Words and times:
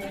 Sul, 0.00 0.06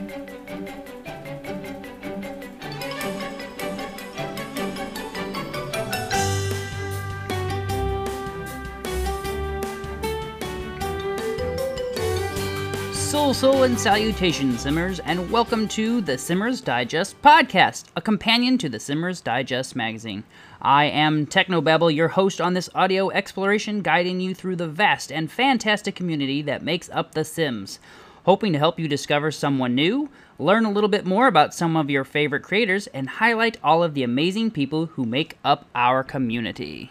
sul, 13.34 13.64
and 13.64 13.78
salutations, 13.78 14.62
Simmers, 14.62 15.00
and 15.02 15.30
welcome 15.30 15.68
to 15.68 16.00
the 16.00 16.18
Simmers 16.18 16.62
Digest 16.62 17.22
podcast, 17.22 17.84
a 17.98 18.02
companion 18.02 18.58
to 18.60 18.70
the 18.70 18.80
Simmers 18.80 19.20
Digest 19.20 19.76
magazine. 19.76 20.24
I 20.62 20.86
am 20.86 21.28
Technobabble, 21.28 21.94
your 21.94 22.08
host 22.08 22.40
on 22.40 22.54
this 22.54 22.70
audio 22.74 23.10
exploration, 23.10 23.82
guiding 23.82 24.22
you 24.22 24.34
through 24.34 24.56
the 24.56 24.70
vast 24.70 25.12
and 25.12 25.30
fantastic 25.30 25.94
community 25.94 26.42
that 26.44 26.64
makes 26.64 26.90
up 26.92 27.14
The 27.14 27.26
Sims. 27.26 27.80
Hoping 28.26 28.54
to 28.54 28.60
help 28.60 28.80
you 28.80 28.88
discover 28.88 29.32
someone 29.32 29.76
new, 29.76 30.10
learn 30.40 30.66
a 30.66 30.72
little 30.72 30.90
bit 30.90 31.06
more 31.06 31.28
about 31.28 31.54
some 31.54 31.76
of 31.76 31.90
your 31.90 32.04
favorite 32.04 32.44
creators, 32.44 32.88
and 32.88 33.10
highlight 33.10 33.58
all 33.64 33.84
of 33.84 33.94
the 33.94 34.04
amazing 34.04 34.50
people 34.50 34.86
who 34.86 35.06
make 35.06 35.38
up 35.44 35.66
our 35.76 36.04
community. 36.04 36.90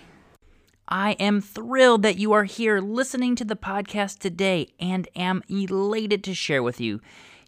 I 0.88 1.12
am 1.12 1.40
thrilled 1.40 2.02
that 2.02 2.18
you 2.18 2.32
are 2.32 2.44
here 2.44 2.80
listening 2.80 3.34
to 3.36 3.44
the 3.44 3.56
podcast 3.56 4.18
today 4.18 4.68
and 4.78 5.08
am 5.16 5.42
elated 5.48 6.22
to 6.24 6.34
share 6.34 6.62
with 6.62 6.80
you 6.80 7.00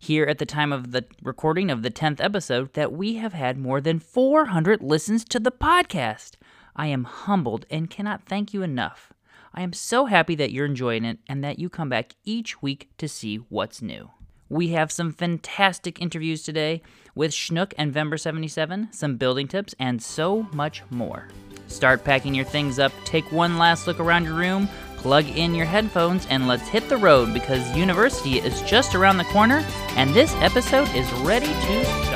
here 0.05 0.25
at 0.25 0.39
the 0.39 0.47
time 0.47 0.73
of 0.73 0.93
the 0.93 1.05
recording 1.23 1.71
of 1.71 1.83
the 1.83 1.91
10th 1.91 2.23
episode 2.23 2.73
that 2.75 2.93
we 2.93 3.15
have 3.15 3.33
had 3.33 3.59
more 3.59 3.81
than 3.81 3.99
400 3.99 4.83
listens 4.83 5.25
to 5.25 5.41
the 5.41 5.51
podcast. 5.51 6.33
I 6.77 6.89
am 6.89 7.05
humbled 7.05 7.65
and 7.71 7.89
cannot 7.89 8.25
thank 8.27 8.53
you 8.53 8.63
enough. 8.63 9.14
I 9.57 9.63
am 9.63 9.73
so 9.73 10.07
happy 10.07 10.35
that 10.35 10.51
you're 10.51 10.67
enjoying 10.67 11.05
it 11.05 11.19
and 11.29 11.45
that 11.45 11.61
you 11.61 11.69
come 11.69 11.89
back 11.89 12.17
each 12.25 12.61
week 12.61 12.89
to 12.99 13.07
see 13.07 13.37
what's 13.37 13.81
new. 13.81 14.11
We 14.49 14.69
have 14.71 14.91
some 14.91 15.13
fantastic 15.13 16.03
interviews 16.03 16.43
today 16.43 16.83
with 17.15 17.31
Schnuck 17.31 17.73
and 17.79 17.95
Vember77, 17.95 18.93
some 18.93 19.17
building 19.17 19.47
tips, 19.47 19.73
and 19.79 20.03
so 20.03 20.49
much 20.53 20.83
more. 20.91 21.29
Start 21.69 22.03
packing 22.03 22.35
your 22.35 22.45
things 22.45 22.81
up, 22.81 22.93
take 23.05 23.31
one 23.31 23.57
last 23.57 23.87
look 23.87 24.01
around 24.01 24.25
your 24.25 24.35
room, 24.35 24.69
plug 24.97 25.27
in 25.29 25.55
your 25.55 25.67
headphones, 25.67 26.27
and 26.31 26.49
let's 26.49 26.69
hit 26.69 26.89
the 26.89 26.97
road 26.97 27.33
because 27.33 27.77
university 27.77 28.39
is 28.39 28.61
just 28.63 28.97
around 28.97 29.19
the 29.19 29.25
corner 29.25 29.65
and 29.91 30.13
this 30.13 30.35
episode 30.37 30.89
is 30.97 31.11
ready 31.21 31.47
to 31.47 31.85
start. 31.85 32.14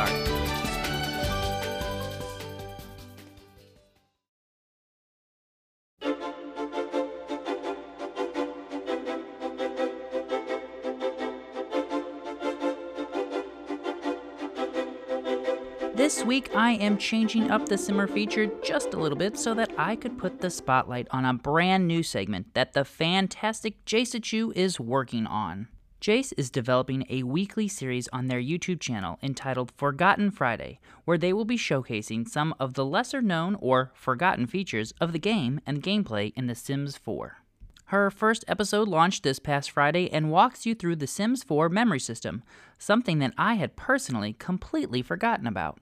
I 16.54 16.72
am 16.72 16.98
changing 16.98 17.50
up 17.50 17.68
the 17.68 17.77
Simmer 17.77 18.06
feature 18.06 18.46
just 18.62 18.94
a 18.94 18.98
little 18.98 19.18
bit 19.18 19.38
so 19.38 19.54
that 19.54 19.70
I 19.77 19.96
could 19.96 20.18
put 20.18 20.41
the 20.41 20.50
spotlight 20.50 21.06
on 21.10 21.24
a 21.24 21.34
brand 21.34 21.86
new 21.86 22.02
segment 22.02 22.55
that 22.55 22.72
the 22.72 22.84
fantastic 22.84 23.84
Jace 23.84 24.22
Chu 24.22 24.52
is 24.56 24.80
working 24.80 25.27
on. 25.27 25.68
Jace 26.00 26.32
is 26.36 26.50
developing 26.50 27.05
a 27.10 27.24
weekly 27.24 27.68
series 27.68 28.08
on 28.12 28.27
their 28.27 28.40
YouTube 28.40 28.80
channel 28.80 29.18
entitled 29.22 29.72
Forgotten 29.77 30.30
Friday, 30.30 30.78
where 31.05 31.18
they 31.18 31.32
will 31.32 31.44
be 31.44 31.58
showcasing 31.58 32.27
some 32.27 32.55
of 32.60 32.74
the 32.74 32.84
lesser 32.84 33.20
known 33.20 33.56
or 33.60 33.90
forgotten 33.94 34.46
features 34.46 34.92
of 35.00 35.12
the 35.12 35.18
game 35.18 35.60
and 35.66 35.83
gameplay 35.83 36.33
in 36.36 36.46
The 36.46 36.55
Sims 36.55 36.96
4. 36.96 37.38
Her 37.86 38.10
first 38.10 38.44
episode 38.46 38.86
launched 38.86 39.22
this 39.22 39.38
past 39.38 39.70
Friday 39.70 40.12
and 40.12 40.30
walks 40.30 40.66
you 40.66 40.74
through 40.74 40.96
the 40.96 41.06
Sims 41.06 41.42
4 41.42 41.68
memory 41.68 42.00
system, 42.00 42.42
something 42.78 43.18
that 43.18 43.34
I 43.36 43.55
had 43.55 43.77
personally 43.77 44.34
completely 44.34 45.02
forgotten 45.02 45.46
about. 45.46 45.80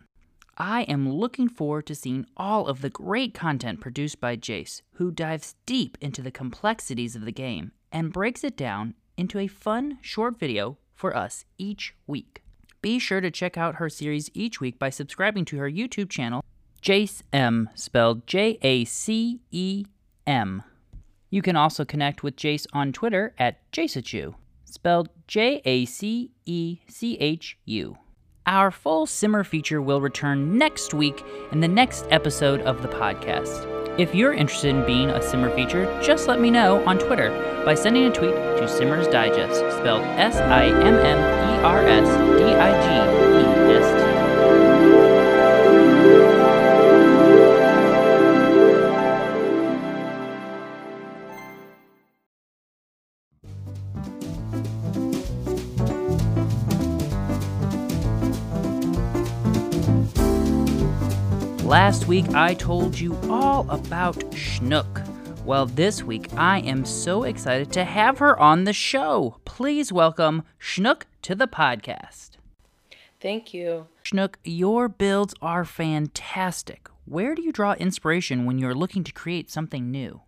I 0.58 0.82
am 0.82 1.12
looking 1.12 1.48
forward 1.48 1.86
to 1.86 1.94
seeing 1.94 2.24
all 2.34 2.66
of 2.66 2.80
the 2.80 2.88
great 2.88 3.34
content 3.34 3.80
produced 3.80 4.20
by 4.20 4.36
Jace, 4.36 4.80
who 4.94 5.10
dives 5.10 5.54
deep 5.66 5.98
into 6.00 6.22
the 6.22 6.30
complexities 6.30 7.14
of 7.14 7.26
the 7.26 7.32
game 7.32 7.72
and 7.92 8.12
breaks 8.12 8.42
it 8.42 8.56
down 8.56 8.94
into 9.18 9.38
a 9.38 9.48
fun 9.48 9.98
short 10.00 10.38
video 10.38 10.78
for 10.94 11.14
us 11.14 11.44
each 11.58 11.94
week. 12.06 12.42
Be 12.80 12.98
sure 12.98 13.20
to 13.20 13.30
check 13.30 13.58
out 13.58 13.74
her 13.74 13.90
series 13.90 14.30
each 14.32 14.58
week 14.58 14.78
by 14.78 14.88
subscribing 14.88 15.44
to 15.46 15.58
her 15.58 15.70
YouTube 15.70 16.08
channel, 16.08 16.42
Jace 16.80 17.22
M, 17.34 17.68
spelled 17.74 18.26
J 18.26 18.58
A 18.62 18.84
C 18.86 19.40
E 19.50 19.84
M. 20.26 20.62
You 21.28 21.42
can 21.42 21.56
also 21.56 21.84
connect 21.84 22.22
with 22.22 22.36
Jace 22.36 22.66
on 22.72 22.92
Twitter 22.92 23.34
at 23.38 23.70
Jacechu, 23.72 24.34
spelled 24.64 25.10
J 25.26 25.60
A 25.66 25.84
C 25.84 26.30
E 26.46 26.78
C 26.88 27.18
H 27.18 27.58
U. 27.66 27.98
Our 28.46 28.70
full 28.70 29.06
Simmer 29.06 29.42
feature 29.42 29.82
will 29.82 30.00
return 30.00 30.56
next 30.56 30.94
week 30.94 31.24
in 31.50 31.58
the 31.58 31.66
next 31.66 32.06
episode 32.10 32.60
of 32.60 32.80
the 32.80 32.86
podcast. 32.86 33.72
If 33.98 34.14
you're 34.14 34.32
interested 34.32 34.68
in 34.68 34.86
being 34.86 35.10
a 35.10 35.20
Simmer 35.20 35.50
feature, 35.50 35.84
just 36.00 36.28
let 36.28 36.40
me 36.40 36.52
know 36.52 36.84
on 36.86 36.96
Twitter 36.96 37.30
by 37.64 37.74
sending 37.74 38.04
a 38.04 38.12
tweet 38.12 38.34
to 38.34 38.68
Simmers 38.68 39.08
Digest, 39.08 39.58
spelled 39.78 40.02
S 40.02 40.36
I 40.36 40.66
M 40.66 40.94
M 40.94 41.18
E 41.18 41.64
R 41.64 41.84
S 41.88 42.06
D 42.38 42.44
I 42.54 43.42
G 43.42 43.42
E 43.42 43.45
Last 61.66 62.06
week 62.06 62.28
I 62.28 62.54
told 62.54 62.96
you 62.96 63.18
all 63.28 63.68
about 63.68 64.14
Schnuck. 64.30 65.04
Well, 65.44 65.66
this 65.66 66.00
week 66.00 66.32
I 66.36 66.60
am 66.60 66.84
so 66.84 67.24
excited 67.24 67.72
to 67.72 67.82
have 67.82 68.18
her 68.18 68.38
on 68.38 68.62
the 68.62 68.72
show. 68.72 69.40
Please 69.44 69.90
welcome 69.90 70.44
Schnuck 70.60 71.02
to 71.22 71.34
the 71.34 71.48
podcast. 71.48 72.36
Thank 73.20 73.52
you. 73.52 73.88
Schnuck, 74.04 74.36
your 74.44 74.88
builds 74.88 75.34
are 75.42 75.64
fantastic. 75.64 76.88
Where 77.04 77.34
do 77.34 77.42
you 77.42 77.50
draw 77.50 77.72
inspiration 77.72 78.44
when 78.44 78.58
you're 78.58 78.72
looking 78.72 79.02
to 79.02 79.10
create 79.10 79.50
something 79.50 79.90
new? 79.90 80.20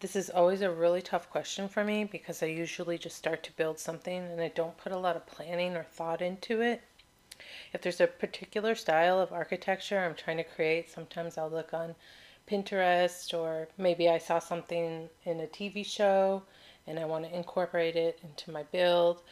This 0.00 0.14
is 0.14 0.28
always 0.28 0.60
a 0.60 0.70
really 0.70 1.00
tough 1.00 1.30
question 1.30 1.66
for 1.66 1.82
me 1.82 2.04
because 2.04 2.42
I 2.42 2.46
usually 2.46 2.98
just 2.98 3.16
start 3.16 3.42
to 3.44 3.52
build 3.52 3.78
something 3.78 4.18
and 4.18 4.40
I 4.42 4.48
don't 4.48 4.76
put 4.76 4.92
a 4.92 4.98
lot 4.98 5.16
of 5.16 5.24
planning 5.24 5.76
or 5.76 5.84
thought 5.84 6.20
into 6.20 6.60
it. 6.60 6.82
If 7.72 7.82
there's 7.82 8.00
a 8.00 8.06
particular 8.06 8.74
style 8.74 9.18
of 9.18 9.32
architecture 9.32 9.98
I'm 9.98 10.14
trying 10.14 10.36
to 10.36 10.44
create, 10.44 10.90
sometimes 10.90 11.38
I'll 11.38 11.50
look 11.50 11.72
on 11.72 11.94
Pinterest 12.50 13.32
or 13.32 13.68
maybe 13.78 14.08
I 14.08 14.18
saw 14.18 14.38
something 14.38 15.08
in 15.24 15.40
a 15.40 15.46
TV 15.46 15.84
show 15.84 16.42
and 16.86 16.98
I 16.98 17.04
want 17.04 17.24
to 17.24 17.34
incorporate 17.34 17.96
it 17.96 18.18
into 18.22 18.50
my 18.50 18.64
build, 18.64 19.22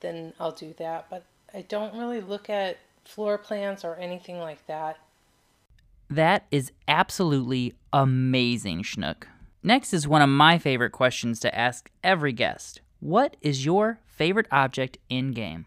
then 0.00 0.32
I'll 0.40 0.52
do 0.52 0.74
that. 0.78 1.06
But 1.10 1.24
I 1.54 1.62
don't 1.62 1.96
really 1.96 2.20
look 2.20 2.50
at 2.50 2.78
floor 3.04 3.38
plans 3.38 3.84
or 3.84 3.96
anything 3.96 4.38
like 4.38 4.66
that. 4.66 4.98
That 6.08 6.46
is 6.50 6.72
absolutely 6.88 7.74
amazing, 7.92 8.82
Schnuck. 8.82 9.24
Next 9.62 9.92
is 9.92 10.08
one 10.08 10.22
of 10.22 10.28
my 10.28 10.58
favorite 10.58 10.92
questions 10.92 11.40
to 11.40 11.54
ask 11.56 11.90
every 12.02 12.32
guest. 12.32 12.80
What 13.00 13.36
is 13.40 13.64
your 13.64 13.98
favorite 14.06 14.46
object 14.50 14.98
in 15.08 15.32
game? 15.32 15.66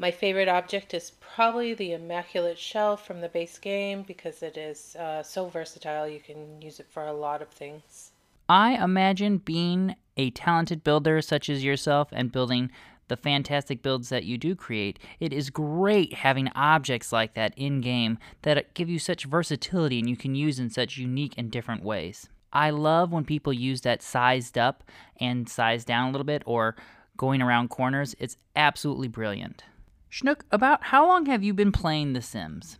My 0.00 0.12
favorite 0.12 0.48
object 0.48 0.94
is 0.94 1.12
probably 1.20 1.74
the 1.74 1.92
Immaculate 1.92 2.56
Shelf 2.56 3.04
from 3.04 3.20
the 3.20 3.28
base 3.28 3.58
game 3.58 4.02
because 4.02 4.44
it 4.44 4.56
is 4.56 4.94
uh, 4.94 5.24
so 5.24 5.48
versatile. 5.48 6.08
You 6.08 6.20
can 6.20 6.62
use 6.62 6.78
it 6.78 6.86
for 6.88 7.04
a 7.04 7.12
lot 7.12 7.42
of 7.42 7.48
things. 7.48 8.12
I 8.48 8.82
imagine 8.82 9.38
being 9.38 9.96
a 10.16 10.30
talented 10.30 10.84
builder 10.84 11.20
such 11.20 11.50
as 11.50 11.64
yourself 11.64 12.08
and 12.12 12.30
building 12.30 12.70
the 13.08 13.16
fantastic 13.16 13.82
builds 13.82 14.10
that 14.10 14.24
you 14.24 14.38
do 14.38 14.54
create, 14.54 14.98
it 15.18 15.32
is 15.32 15.50
great 15.50 16.12
having 16.14 16.48
objects 16.54 17.10
like 17.10 17.34
that 17.34 17.54
in 17.56 17.80
game 17.80 18.18
that 18.42 18.74
give 18.74 18.88
you 18.88 18.98
such 18.98 19.24
versatility 19.24 19.98
and 19.98 20.08
you 20.08 20.16
can 20.16 20.34
use 20.34 20.58
in 20.58 20.70
such 20.70 20.98
unique 20.98 21.34
and 21.36 21.50
different 21.50 21.82
ways. 21.82 22.28
I 22.52 22.70
love 22.70 23.10
when 23.10 23.24
people 23.24 23.52
use 23.52 23.80
that 23.82 24.02
sized 24.02 24.56
up 24.56 24.84
and 25.18 25.48
sized 25.48 25.86
down 25.86 26.08
a 26.08 26.12
little 26.12 26.24
bit 26.24 26.42
or 26.46 26.76
going 27.16 27.42
around 27.42 27.68
corners. 27.68 28.14
It's 28.18 28.36
absolutely 28.54 29.08
brilliant. 29.08 29.64
Schnuck, 30.10 30.40
about 30.50 30.84
how 30.84 31.06
long 31.06 31.26
have 31.26 31.42
you 31.42 31.52
been 31.52 31.70
playing 31.70 32.14
The 32.14 32.22
Sims? 32.22 32.78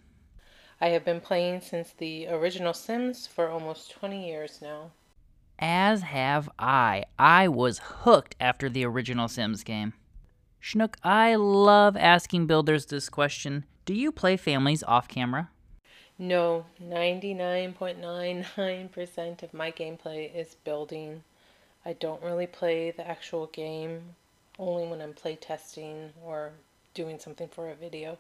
I 0.81 0.89
have 0.89 1.05
been 1.05 1.21
playing 1.21 1.61
since 1.61 1.93
the 1.93 2.27
original 2.29 2.73
Sims 2.73 3.27
for 3.27 3.49
almost 3.49 3.91
20 3.91 4.27
years 4.27 4.61
now. 4.63 4.93
As 5.59 6.01
have 6.03 6.49
I. 6.59 7.05
I 7.19 7.49
was 7.49 7.81
hooked 7.81 8.35
after 8.41 8.71
the 8.71 8.85
original 8.85 9.29
Sims 9.29 9.63
game. 9.63 9.93
Schnuck, 10.63 10.95
I 11.03 11.35
love 11.35 11.97
asking 11.97 12.47
builders 12.47 12.87
this 12.87 13.11
question. 13.11 13.67
Do 13.85 13.93
you 13.93 14.11
play 14.11 14.39
families 14.39 14.83
off 14.85 15.07
camera? 15.07 15.51
No, 16.19 16.65
99.99% 16.83 19.43
of 19.43 19.53
my 19.53 19.71
gameplay 19.71 20.35
is 20.35 20.55
building. 20.65 21.23
I 21.85 21.93
don't 21.93 22.23
really 22.23 22.47
play 22.47 22.91
the 22.91 23.07
actual 23.07 23.49
game, 23.49 24.15
only 24.59 24.89
when 24.89 25.03
I'm 25.03 25.13
play 25.13 25.37
testing 25.37 26.15
or 26.25 26.53
doing 26.94 27.19
something 27.19 27.49
for 27.49 27.70
a 27.70 27.75
video. 27.75 28.19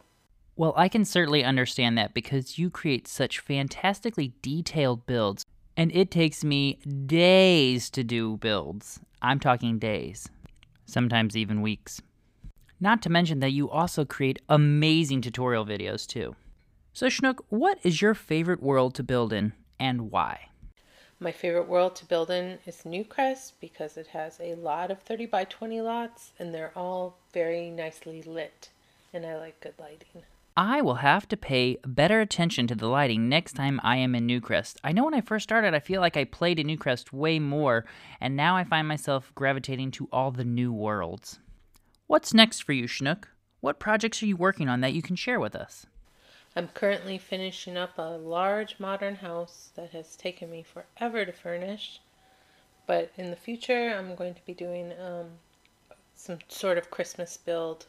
Well, 0.56 0.74
I 0.76 0.88
can 0.88 1.04
certainly 1.04 1.44
understand 1.44 1.96
that 1.98 2.14
because 2.14 2.58
you 2.58 2.68
create 2.68 3.06
such 3.06 3.38
fantastically 3.38 4.34
detailed 4.42 5.06
builds, 5.06 5.44
and 5.76 5.92
it 5.94 6.10
takes 6.10 6.42
me 6.42 6.80
days 7.06 7.90
to 7.90 8.02
do 8.02 8.36
builds. 8.38 8.98
I'm 9.22 9.38
talking 9.38 9.78
days, 9.78 10.28
sometimes 10.84 11.36
even 11.36 11.62
weeks. 11.62 12.02
Not 12.80 13.02
to 13.02 13.10
mention 13.10 13.40
that 13.40 13.52
you 13.52 13.70
also 13.70 14.04
create 14.04 14.40
amazing 14.48 15.20
tutorial 15.20 15.64
videos 15.64 16.06
too. 16.06 16.34
So, 16.92 17.06
Schnuck, 17.06 17.38
what 17.48 17.78
is 17.84 18.02
your 18.02 18.14
favorite 18.14 18.62
world 18.62 18.94
to 18.96 19.02
build 19.04 19.32
in 19.32 19.52
and 19.78 20.10
why? 20.10 20.48
My 21.20 21.32
favorite 21.32 21.68
world 21.68 21.96
to 21.96 22.04
build 22.04 22.30
in 22.30 22.58
is 22.64 22.82
Newcrest 22.84 23.54
because 23.60 23.96
it 23.96 24.08
has 24.08 24.40
a 24.40 24.54
lot 24.54 24.92
of 24.92 25.00
30 25.02 25.26
by 25.26 25.44
20 25.44 25.80
lots 25.80 26.32
and 26.38 26.54
they're 26.54 26.72
all 26.76 27.18
very 27.38 27.70
nicely 27.70 28.20
lit, 28.20 28.68
and 29.14 29.24
I 29.24 29.36
like 29.36 29.60
good 29.60 29.74
lighting. 29.78 30.24
I 30.56 30.82
will 30.82 30.96
have 30.96 31.28
to 31.28 31.36
pay 31.36 31.78
better 31.86 32.20
attention 32.20 32.66
to 32.66 32.74
the 32.74 32.88
lighting 32.88 33.28
next 33.28 33.52
time 33.52 33.78
I 33.84 33.98
am 33.98 34.16
in 34.16 34.26
Newcrest. 34.26 34.78
I 34.82 34.90
know 34.90 35.04
when 35.04 35.14
I 35.14 35.20
first 35.20 35.44
started, 35.44 35.72
I 35.72 35.78
feel 35.78 36.00
like 36.00 36.16
I 36.16 36.24
played 36.24 36.58
in 36.58 36.66
Newcrest 36.66 37.12
way 37.12 37.38
more, 37.38 37.84
and 38.20 38.34
now 38.34 38.56
I 38.56 38.64
find 38.64 38.88
myself 38.88 39.30
gravitating 39.36 39.92
to 39.92 40.08
all 40.10 40.32
the 40.32 40.44
new 40.44 40.72
worlds. 40.72 41.38
What's 42.08 42.34
next 42.34 42.64
for 42.64 42.72
you, 42.72 42.86
Schnuck? 42.88 43.26
What 43.60 43.78
projects 43.78 44.20
are 44.20 44.26
you 44.26 44.36
working 44.36 44.68
on 44.68 44.80
that 44.80 44.94
you 44.94 45.02
can 45.02 45.14
share 45.14 45.38
with 45.38 45.54
us? 45.54 45.86
I'm 46.56 46.66
currently 46.66 47.18
finishing 47.18 47.76
up 47.76 47.98
a 47.98 48.18
large 48.18 48.80
modern 48.80 49.14
house 49.14 49.70
that 49.76 49.90
has 49.90 50.16
taken 50.16 50.50
me 50.50 50.64
forever 50.64 51.24
to 51.24 51.32
furnish, 51.32 52.00
but 52.88 53.12
in 53.16 53.30
the 53.30 53.36
future, 53.36 53.94
I'm 53.96 54.16
going 54.16 54.34
to 54.34 54.44
be 54.44 54.54
doing 54.54 54.92
um, 55.00 55.26
some 56.18 56.38
sort 56.48 56.76
of 56.76 56.90
Christmas 56.90 57.36
build 57.36 57.86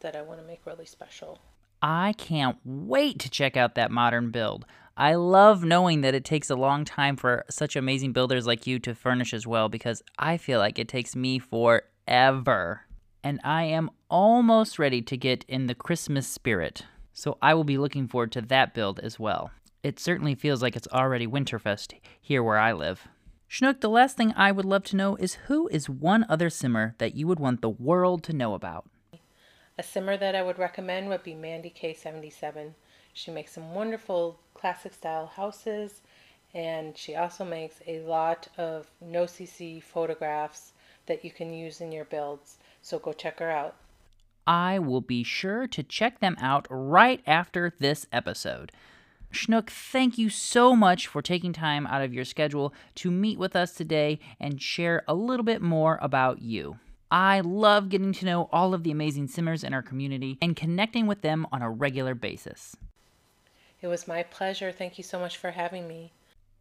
that 0.00 0.16
I 0.16 0.22
want 0.22 0.40
to 0.40 0.46
make 0.46 0.66
really 0.66 0.84
special. 0.84 1.38
I 1.80 2.12
can't 2.14 2.58
wait 2.64 3.18
to 3.20 3.30
check 3.30 3.56
out 3.56 3.76
that 3.76 3.90
modern 3.90 4.30
build. 4.30 4.66
I 4.96 5.14
love 5.14 5.62
knowing 5.64 6.00
that 6.02 6.14
it 6.14 6.24
takes 6.24 6.50
a 6.50 6.56
long 6.56 6.84
time 6.84 7.16
for 7.16 7.44
such 7.48 7.76
amazing 7.76 8.12
builders 8.12 8.46
like 8.46 8.66
you 8.66 8.78
to 8.80 8.94
furnish 8.94 9.32
as 9.32 9.46
well 9.46 9.68
because 9.68 10.02
I 10.18 10.36
feel 10.36 10.58
like 10.58 10.78
it 10.78 10.88
takes 10.88 11.14
me 11.14 11.38
forever. 11.38 12.82
And 13.22 13.40
I 13.44 13.62
am 13.62 13.90
almost 14.10 14.78
ready 14.78 15.00
to 15.02 15.16
get 15.16 15.44
in 15.46 15.68
the 15.68 15.74
Christmas 15.74 16.26
spirit. 16.26 16.84
So 17.12 17.38
I 17.40 17.54
will 17.54 17.64
be 17.64 17.78
looking 17.78 18.08
forward 18.08 18.32
to 18.32 18.42
that 18.42 18.74
build 18.74 18.98
as 19.00 19.20
well. 19.20 19.52
It 19.82 20.00
certainly 20.00 20.34
feels 20.34 20.62
like 20.62 20.74
it's 20.74 20.88
already 20.88 21.26
Winterfest 21.26 21.94
here 22.20 22.42
where 22.42 22.58
I 22.58 22.72
live. 22.72 23.06
Schnuck, 23.50 23.80
the 23.80 23.90
last 23.90 24.16
thing 24.16 24.32
I 24.36 24.52
would 24.52 24.64
love 24.64 24.84
to 24.84 24.96
know 24.96 25.16
is 25.16 25.34
who 25.48 25.66
is 25.72 25.90
one 25.90 26.24
other 26.28 26.50
simmer 26.50 26.94
that 26.98 27.16
you 27.16 27.26
would 27.26 27.40
want 27.40 27.62
the 27.62 27.68
world 27.68 28.22
to 28.24 28.32
know 28.32 28.54
about? 28.54 28.88
A 29.76 29.82
simmer 29.82 30.16
that 30.16 30.36
I 30.36 30.42
would 30.42 30.56
recommend 30.56 31.08
would 31.08 31.24
be 31.24 31.34
Mandy 31.34 31.74
K77. 31.76 32.74
She 33.12 33.32
makes 33.32 33.50
some 33.50 33.74
wonderful 33.74 34.38
classic 34.54 34.94
style 34.94 35.26
houses 35.26 36.02
and 36.54 36.96
she 36.96 37.16
also 37.16 37.44
makes 37.44 37.80
a 37.88 37.98
lot 38.02 38.46
of 38.56 38.86
no 39.00 39.24
CC 39.24 39.82
photographs 39.82 40.72
that 41.06 41.24
you 41.24 41.32
can 41.32 41.52
use 41.52 41.80
in 41.80 41.90
your 41.90 42.04
builds. 42.04 42.58
So 42.82 43.00
go 43.00 43.12
check 43.12 43.40
her 43.40 43.50
out. 43.50 43.74
I 44.46 44.78
will 44.78 45.00
be 45.00 45.24
sure 45.24 45.66
to 45.66 45.82
check 45.82 46.20
them 46.20 46.36
out 46.40 46.68
right 46.70 47.20
after 47.26 47.72
this 47.80 48.06
episode. 48.12 48.70
Schnuck, 49.32 49.70
thank 49.70 50.18
you 50.18 50.28
so 50.28 50.74
much 50.74 51.06
for 51.06 51.22
taking 51.22 51.52
time 51.52 51.86
out 51.86 52.02
of 52.02 52.12
your 52.12 52.24
schedule 52.24 52.74
to 52.96 53.10
meet 53.10 53.38
with 53.38 53.54
us 53.54 53.72
today 53.72 54.18
and 54.40 54.60
share 54.60 55.04
a 55.06 55.14
little 55.14 55.44
bit 55.44 55.62
more 55.62 55.98
about 56.02 56.42
you. 56.42 56.78
I 57.12 57.40
love 57.40 57.88
getting 57.88 58.12
to 58.12 58.24
know 58.24 58.48
all 58.52 58.74
of 58.74 58.82
the 58.82 58.90
amazing 58.90 59.28
simmers 59.28 59.62
in 59.62 59.72
our 59.72 59.82
community 59.82 60.36
and 60.42 60.56
connecting 60.56 61.06
with 61.06 61.22
them 61.22 61.46
on 61.52 61.62
a 61.62 61.70
regular 61.70 62.14
basis. 62.14 62.76
It 63.80 63.86
was 63.86 64.08
my 64.08 64.24
pleasure. 64.24 64.72
Thank 64.72 64.98
you 64.98 65.04
so 65.04 65.18
much 65.18 65.36
for 65.36 65.52
having 65.52 65.88
me. 65.88 66.12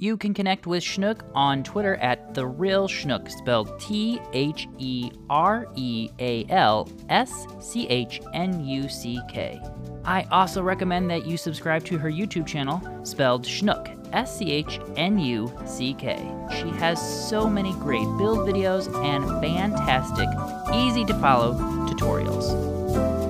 You 0.01 0.15
can 0.15 0.33
connect 0.33 0.65
with 0.65 0.81
Schnuck 0.81 1.29
on 1.35 1.61
Twitter 1.61 1.97
at 1.97 2.33
The 2.33 2.47
Real 2.47 2.87
Schnuck, 2.87 3.29
spelled 3.29 3.81
T 3.81 4.21
H 4.31 4.65
E 4.77 5.11
R 5.29 5.67
E 5.75 6.09
A 6.19 6.45
L 6.47 6.89
S 7.09 7.45
C 7.59 7.85
H 7.89 8.21
N 8.33 8.65
U 8.65 8.87
C 8.87 9.19
K. 9.27 9.61
I 10.05 10.23
also 10.31 10.63
recommend 10.63 11.09
that 11.09 11.25
you 11.25 11.35
subscribe 11.35 11.83
to 11.83 11.97
her 11.97 12.09
YouTube 12.09 12.47
channel, 12.47 12.81
spelled 13.03 13.43
Schnook, 13.43 13.93
S 14.13 14.37
C 14.37 14.49
H 14.49 14.79
N 14.95 15.19
U 15.19 15.53
C 15.65 15.93
K. 15.95 16.15
She 16.49 16.69
has 16.77 17.29
so 17.29 17.49
many 17.49 17.73
great 17.73 18.07
build 18.17 18.47
videos 18.47 18.87
and 19.03 19.25
fantastic, 19.41 20.29
easy 20.73 21.03
to 21.03 21.13
follow 21.15 21.55
tutorials. 21.89 23.28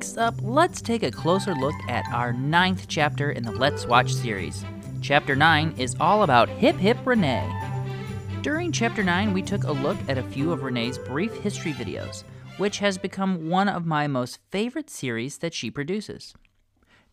Next 0.00 0.16
up, 0.16 0.34
let's 0.40 0.80
take 0.80 1.02
a 1.02 1.10
closer 1.10 1.54
look 1.54 1.74
at 1.86 2.10
our 2.10 2.32
ninth 2.32 2.86
chapter 2.88 3.32
in 3.32 3.42
the 3.42 3.50
Let's 3.50 3.84
Watch 3.84 4.14
series. 4.14 4.64
Chapter 5.02 5.36
9 5.36 5.74
is 5.76 5.94
all 6.00 6.22
about 6.22 6.48
Hip 6.48 6.76
Hip 6.76 6.96
Renee. 7.04 7.46
During 8.40 8.72
Chapter 8.72 9.04
9, 9.04 9.34
we 9.34 9.42
took 9.42 9.64
a 9.64 9.72
look 9.72 9.98
at 10.08 10.16
a 10.16 10.22
few 10.22 10.52
of 10.52 10.62
Renee's 10.62 10.96
brief 10.96 11.34
history 11.42 11.74
videos, 11.74 12.24
which 12.56 12.78
has 12.78 12.96
become 12.96 13.50
one 13.50 13.68
of 13.68 13.84
my 13.84 14.06
most 14.06 14.38
favorite 14.50 14.88
series 14.88 15.36
that 15.36 15.52
she 15.52 15.70
produces. 15.70 16.32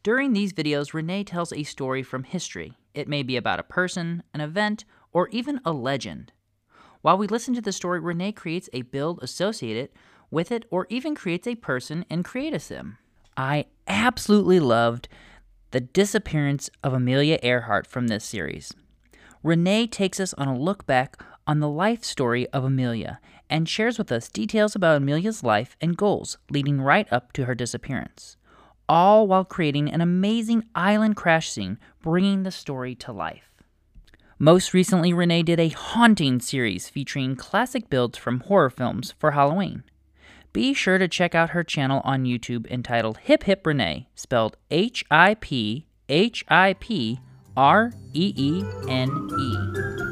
During 0.01 0.31
these 0.31 0.53
videos, 0.53 0.93
Renee 0.93 1.25
tells 1.25 1.51
a 1.51 1.63
story 1.63 2.03
from 2.03 2.23
history. 2.23 2.77
It 2.93 3.09
may 3.09 3.21
be 3.21 3.35
about 3.35 3.59
a 3.59 3.63
person, 3.63 4.23
an 4.33 4.39
event, 4.39 4.85
or 5.11 5.27
even 5.27 5.59
a 5.65 5.73
legend. 5.73 6.31
While 7.01 7.17
we 7.17 7.27
listen 7.27 7.53
to 7.55 7.61
the 7.61 7.73
story, 7.73 7.99
Renee 7.99 8.31
creates 8.31 8.69
a 8.71 8.83
build 8.83 9.19
associated 9.21 9.89
with 10.29 10.51
it 10.51 10.65
or 10.69 10.87
even 10.89 11.15
creates 11.15 11.47
a 11.47 11.55
person 11.55 12.05
in 12.09 12.23
CreateASim. 12.23 12.97
I 13.35 13.65
absolutely 13.87 14.59
loved 14.59 15.07
the 15.71 15.81
disappearance 15.81 16.69
of 16.83 16.93
Amelia 16.93 17.39
Earhart 17.43 17.85
from 17.85 18.07
this 18.07 18.25
series. 18.25 18.73
Renee 19.43 19.87
takes 19.87 20.19
us 20.19 20.33
on 20.33 20.47
a 20.47 20.57
look 20.57 20.85
back 20.85 21.21
on 21.45 21.59
the 21.59 21.69
life 21.69 22.03
story 22.03 22.47
of 22.49 22.63
Amelia 22.63 23.19
and 23.49 23.69
shares 23.69 23.97
with 23.97 24.11
us 24.11 24.27
details 24.27 24.75
about 24.75 24.97
Amelia's 24.97 25.43
life 25.43 25.77
and 25.79 25.95
goals 25.95 26.37
leading 26.49 26.81
right 26.81 27.07
up 27.11 27.31
to 27.33 27.45
her 27.45 27.55
disappearance, 27.55 28.35
all 28.89 29.27
while 29.27 29.45
creating 29.45 29.89
an 29.89 30.01
amazing 30.01 30.63
island 30.75 31.15
crash 31.15 31.49
scene, 31.49 31.79
bringing 32.01 32.43
the 32.43 32.51
story 32.51 32.95
to 32.95 33.11
life. 33.11 33.51
Most 34.39 34.73
recently, 34.73 35.13
Renee 35.13 35.43
did 35.43 35.59
a 35.59 35.69
haunting 35.69 36.39
series 36.39 36.89
featuring 36.89 37.35
classic 37.35 37.89
builds 37.89 38.17
from 38.17 38.41
horror 38.41 38.69
films 38.69 39.13
for 39.17 39.31
Halloween 39.31 39.83
be 40.57 40.73
sure 40.73 40.97
to 40.97 41.07
check 41.07 41.35
out 41.35 41.51
her 41.51 41.63
channel 41.63 42.01
on 42.03 42.23
YouTube 42.23 42.65
entitled 42.71 43.19
Hip 43.19 43.43
Hip 43.43 43.67
Renee, 43.67 44.07
spelled 44.15 44.57
H 44.71 45.05
I 45.11 45.35
P 45.35 45.85
H 46.09 46.43
I 46.49 46.73
P 46.79 47.19
R 47.55 47.93
E 48.13 48.33
E 48.35 48.63
N 48.89 49.29
E. 49.39 50.06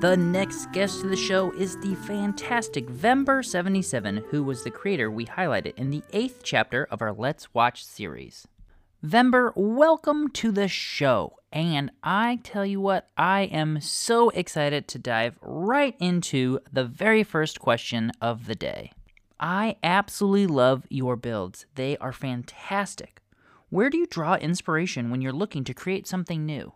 The 0.00 0.16
next 0.16 0.70
guest 0.70 1.00
to 1.00 1.08
the 1.08 1.16
show 1.16 1.50
is 1.54 1.76
the 1.78 1.96
fantastic 1.96 2.86
Vember77, 2.86 4.26
who 4.28 4.44
was 4.44 4.62
the 4.62 4.70
creator 4.70 5.10
we 5.10 5.26
highlighted 5.26 5.74
in 5.74 5.90
the 5.90 6.04
eighth 6.12 6.42
chapter 6.44 6.86
of 6.88 7.02
our 7.02 7.12
Let's 7.12 7.52
Watch 7.52 7.84
series. 7.84 8.46
Vember, 9.04 9.50
welcome 9.56 10.30
to 10.34 10.52
the 10.52 10.68
show. 10.68 11.34
And 11.52 11.90
I 12.00 12.38
tell 12.44 12.64
you 12.64 12.80
what, 12.80 13.08
I 13.18 13.50
am 13.50 13.80
so 13.80 14.28
excited 14.28 14.86
to 14.86 15.00
dive 15.00 15.36
right 15.42 15.96
into 15.98 16.60
the 16.72 16.84
very 16.84 17.24
first 17.24 17.58
question 17.58 18.12
of 18.22 18.46
the 18.46 18.54
day. 18.54 18.92
I 19.40 19.78
absolutely 19.82 20.46
love 20.46 20.86
your 20.88 21.16
builds, 21.16 21.66
they 21.74 21.96
are 21.96 22.12
fantastic. 22.12 23.20
Where 23.68 23.90
do 23.90 23.98
you 23.98 24.06
draw 24.06 24.36
inspiration 24.36 25.10
when 25.10 25.22
you're 25.22 25.32
looking 25.32 25.64
to 25.64 25.74
create 25.74 26.06
something 26.06 26.46
new? 26.46 26.72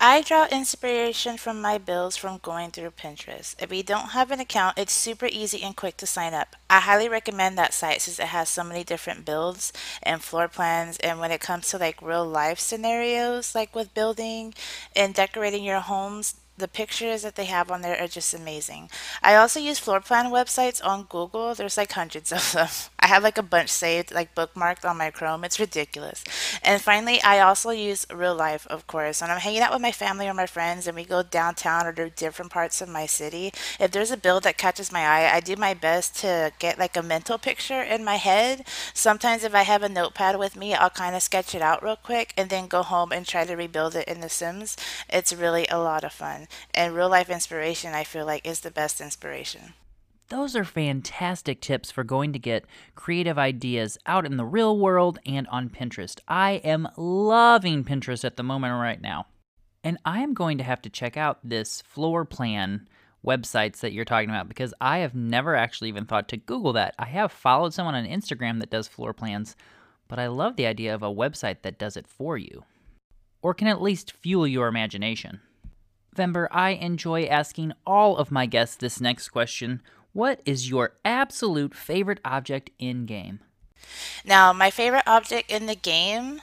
I 0.00 0.22
draw 0.22 0.46
inspiration 0.46 1.38
from 1.38 1.60
my 1.60 1.76
builds 1.76 2.16
from 2.16 2.38
going 2.38 2.70
through 2.70 2.92
Pinterest. 2.92 3.56
If 3.60 3.72
you 3.72 3.82
don't 3.82 4.10
have 4.10 4.30
an 4.30 4.38
account, 4.38 4.78
it's 4.78 4.92
super 4.92 5.26
easy 5.26 5.60
and 5.64 5.74
quick 5.74 5.96
to 5.96 6.06
sign 6.06 6.34
up. 6.34 6.54
I 6.70 6.78
highly 6.78 7.08
recommend 7.08 7.58
that 7.58 7.74
site 7.74 8.02
since 8.02 8.20
it 8.20 8.26
has 8.26 8.48
so 8.48 8.62
many 8.62 8.84
different 8.84 9.24
builds 9.24 9.72
and 10.00 10.22
floor 10.22 10.46
plans. 10.46 10.98
And 10.98 11.18
when 11.18 11.32
it 11.32 11.40
comes 11.40 11.68
to 11.70 11.78
like 11.78 12.00
real 12.00 12.24
life 12.24 12.60
scenarios, 12.60 13.56
like 13.56 13.74
with 13.74 13.92
building 13.92 14.54
and 14.94 15.14
decorating 15.14 15.64
your 15.64 15.80
homes, 15.80 16.36
the 16.58 16.68
pictures 16.68 17.22
that 17.22 17.36
they 17.36 17.44
have 17.44 17.70
on 17.70 17.82
there 17.82 18.00
are 18.00 18.08
just 18.08 18.34
amazing. 18.34 18.90
I 19.22 19.36
also 19.36 19.60
use 19.60 19.78
floor 19.78 20.00
plan 20.00 20.26
websites 20.26 20.84
on 20.84 21.04
Google. 21.04 21.54
There's 21.54 21.76
like 21.76 21.92
hundreds 21.92 22.32
of 22.32 22.52
them. 22.52 22.68
I 23.00 23.06
have 23.06 23.22
like 23.22 23.38
a 23.38 23.42
bunch 23.42 23.70
saved, 23.70 24.12
like 24.12 24.34
bookmarked 24.34 24.88
on 24.88 24.98
my 24.98 25.10
Chrome. 25.10 25.44
It's 25.44 25.60
ridiculous. 25.60 26.24
And 26.62 26.82
finally, 26.82 27.22
I 27.22 27.40
also 27.40 27.70
use 27.70 28.06
real 28.12 28.34
life, 28.34 28.66
of 28.66 28.86
course. 28.86 29.20
When 29.20 29.30
I'm 29.30 29.40
hanging 29.40 29.60
out 29.60 29.72
with 29.72 29.80
my 29.80 29.92
family 29.92 30.28
or 30.28 30.34
my 30.34 30.46
friends 30.46 30.86
and 30.86 30.96
we 30.96 31.04
go 31.04 31.22
downtown 31.22 31.86
or 31.86 31.92
to 31.92 32.10
different 32.10 32.50
parts 32.50 32.80
of 32.80 32.88
my 32.88 33.06
city, 33.06 33.52
if 33.78 33.92
there's 33.92 34.10
a 34.10 34.16
build 34.16 34.42
that 34.42 34.58
catches 34.58 34.92
my 34.92 35.02
eye, 35.02 35.30
I 35.32 35.40
do 35.40 35.56
my 35.56 35.74
best 35.74 36.16
to 36.16 36.52
get 36.58 36.78
like 36.78 36.96
a 36.96 37.02
mental 37.02 37.38
picture 37.38 37.82
in 37.82 38.04
my 38.04 38.16
head. 38.16 38.66
Sometimes 38.92 39.44
if 39.44 39.54
I 39.54 39.62
have 39.62 39.82
a 39.82 39.88
notepad 39.88 40.38
with 40.38 40.56
me, 40.56 40.74
I'll 40.74 40.90
kind 40.90 41.14
of 41.14 41.22
sketch 41.22 41.54
it 41.54 41.62
out 41.62 41.82
real 41.82 41.96
quick 41.96 42.34
and 42.36 42.50
then 42.50 42.66
go 42.66 42.82
home 42.82 43.12
and 43.12 43.26
try 43.26 43.44
to 43.44 43.54
rebuild 43.54 43.94
it 43.94 44.08
in 44.08 44.20
The 44.20 44.28
Sims. 44.28 44.76
It's 45.08 45.32
really 45.32 45.66
a 45.68 45.78
lot 45.78 46.04
of 46.04 46.12
fun 46.12 46.47
and 46.74 46.94
real 46.94 47.08
life 47.08 47.30
inspiration 47.30 47.94
i 47.94 48.04
feel 48.04 48.26
like 48.26 48.46
is 48.46 48.60
the 48.60 48.70
best 48.70 49.00
inspiration 49.00 49.74
those 50.28 50.54
are 50.54 50.64
fantastic 50.64 51.60
tips 51.62 51.90
for 51.90 52.04
going 52.04 52.34
to 52.34 52.38
get 52.38 52.66
creative 52.94 53.38
ideas 53.38 53.96
out 54.04 54.26
in 54.26 54.36
the 54.36 54.44
real 54.44 54.78
world 54.78 55.18
and 55.24 55.48
on 55.48 55.70
Pinterest. 55.70 56.20
I 56.28 56.60
am 56.64 56.86
loving 56.98 57.82
Pinterest 57.82 58.26
at 58.26 58.36
the 58.36 58.42
moment 58.42 58.74
right 58.74 59.00
now. 59.00 59.24
And 59.82 59.96
I 60.04 60.20
am 60.20 60.34
going 60.34 60.58
to 60.58 60.64
have 60.64 60.82
to 60.82 60.90
check 60.90 61.16
out 61.16 61.38
this 61.42 61.80
floor 61.80 62.26
plan 62.26 62.86
websites 63.26 63.78
that 63.78 63.94
you're 63.94 64.04
talking 64.04 64.28
about 64.28 64.50
because 64.50 64.74
I 64.82 64.98
have 64.98 65.14
never 65.14 65.56
actually 65.56 65.88
even 65.88 66.04
thought 66.04 66.28
to 66.28 66.36
Google 66.36 66.74
that. 66.74 66.94
I 66.98 67.06
have 67.06 67.32
followed 67.32 67.72
someone 67.72 67.94
on 67.94 68.04
Instagram 68.04 68.60
that 68.60 68.70
does 68.70 68.86
floor 68.86 69.14
plans, 69.14 69.56
but 70.08 70.18
I 70.18 70.26
love 70.26 70.56
the 70.56 70.66
idea 70.66 70.94
of 70.94 71.02
a 71.02 71.06
website 71.06 71.62
that 71.62 71.78
does 71.78 71.96
it 71.96 72.06
for 72.06 72.36
you 72.36 72.64
or 73.40 73.54
can 73.54 73.68
at 73.68 73.82
least 73.82 74.12
fuel 74.12 74.46
your 74.46 74.68
imagination. 74.68 75.40
I 76.50 76.70
enjoy 76.70 77.24
asking 77.24 77.72
all 77.86 78.16
of 78.16 78.30
my 78.30 78.46
guests 78.46 78.76
this 78.76 79.00
next 79.00 79.28
question. 79.28 79.82
What 80.12 80.40
is 80.44 80.70
your 80.70 80.94
absolute 81.04 81.74
favorite 81.74 82.20
object 82.24 82.70
in 82.78 83.06
game? 83.06 83.40
Now, 84.24 84.52
my 84.52 84.70
favorite 84.70 85.04
object 85.06 85.50
in 85.50 85.66
the 85.66 85.74
game 85.74 86.40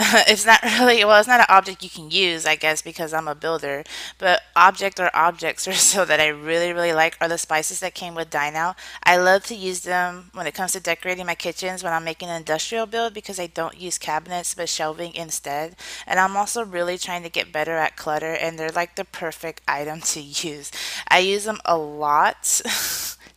it's 0.28 0.46
not 0.46 0.62
really 0.62 1.04
well 1.04 1.18
it's 1.18 1.28
not 1.28 1.40
an 1.40 1.46
object 1.48 1.82
you 1.82 1.90
can 1.90 2.10
use 2.10 2.46
i 2.46 2.56
guess 2.56 2.80
because 2.80 3.12
i'm 3.12 3.28
a 3.28 3.34
builder 3.34 3.84
but 4.18 4.40
object 4.56 4.98
or 4.98 5.10
objects 5.14 5.68
or 5.68 5.72
so 5.72 6.04
that 6.04 6.20
i 6.20 6.28
really 6.28 6.72
really 6.72 6.92
like 6.92 7.16
are 7.20 7.28
the 7.28 7.36
spices 7.36 7.80
that 7.80 7.94
came 7.94 8.14
with 8.14 8.30
dine 8.30 8.56
i 9.04 9.16
love 9.16 9.44
to 9.44 9.54
use 9.54 9.80
them 9.80 10.30
when 10.32 10.46
it 10.46 10.54
comes 10.54 10.72
to 10.72 10.80
decorating 10.80 11.26
my 11.26 11.34
kitchens 11.34 11.84
when 11.84 11.92
i'm 11.92 12.04
making 12.04 12.28
an 12.28 12.36
industrial 12.36 12.86
build 12.86 13.12
because 13.12 13.38
i 13.38 13.46
don't 13.46 13.80
use 13.80 13.98
cabinets 13.98 14.54
but 14.54 14.68
shelving 14.68 15.14
instead. 15.14 15.76
And 16.06 16.18
i'm 16.18 16.36
also 16.36 16.64
really 16.64 16.98
trying 16.98 17.22
to 17.22 17.28
get 17.28 17.52
better 17.52 17.76
at 17.76 17.96
clutter 17.96 18.32
and 18.32 18.58
they're 18.58 18.70
like 18.70 18.96
the 18.96 19.04
perfect 19.04 19.60
item 19.68 20.00
to 20.12 20.20
use. 20.20 20.70
I 21.08 21.18
use 21.20 21.44
them 21.44 21.60
a 21.64 21.76
lot 21.76 22.60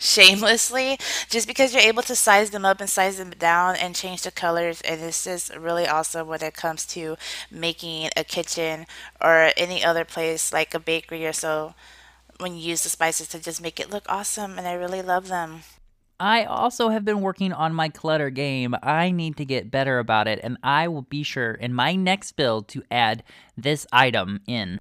shamelessly 0.04 0.98
just 1.30 1.48
because 1.48 1.74
you're 1.74 1.82
able 1.82 2.04
to 2.04 2.16
size 2.16 2.50
them 2.50 2.66
up 2.66 2.82
and 2.82 2.90
size 2.90 3.18
them 3.18 3.30
down 3.32 3.76
and 3.78 3.96
change 3.96 4.22
the 4.24 4.32
colors 4.32 4.82
and 4.82 5.02
it's 5.02 5.24
just 5.24 5.56
really 5.56 5.88
awesome 5.88 6.28
when 6.28 6.44
it 6.44 6.54
comes 6.54 6.86
to 6.86 7.16
making 7.50 8.10
a 8.18 8.24
kitchen 8.24 8.86
or 9.22 9.52
any 9.56 9.84
other 9.84 10.04
place 10.04 10.52
like 10.52 10.74
a 10.74 10.80
bakery 10.80 11.26
or 11.26 11.32
so 11.32 11.74
when 12.40 12.54
you 12.56 12.62
use 12.62 12.84
the 12.84 12.90
spices 12.90 13.30
to 13.30 13.40
just 13.40 13.62
make 13.62 13.80
it 13.80 13.90
look 13.90 14.04
awesome 14.10 14.58
and 14.58 14.68
I 14.68 14.74
really 14.74 15.02
love 15.02 15.30
them. 15.30 15.62
I 16.20 16.44
also 16.44 16.90
have 16.90 17.04
been 17.04 17.22
working 17.22 17.52
on 17.52 17.74
my 17.74 17.90
clutter 17.90 18.30
game. 18.30 18.76
I 18.84 19.12
need 19.12 19.36
to 19.38 19.46
get 19.46 19.72
better 19.72 20.00
about 20.00 20.28
it, 20.28 20.40
and 20.42 20.58
I 20.64 20.88
will 20.88 21.02
be 21.02 21.24
sure 21.24 21.54
in 21.54 21.74
my 21.74 21.96
next 21.96 22.34
build 22.34 22.68
to 22.70 22.84
add 22.90 23.24
this 23.58 23.86
item 23.92 24.40
in. 24.48 24.80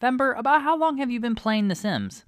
Vember, 0.00 0.38
about 0.38 0.62
how 0.62 0.76
long 0.76 0.98
have 0.98 1.10
you 1.10 1.18
been 1.18 1.34
playing 1.34 1.68
The 1.68 1.74
Sims? 1.74 2.24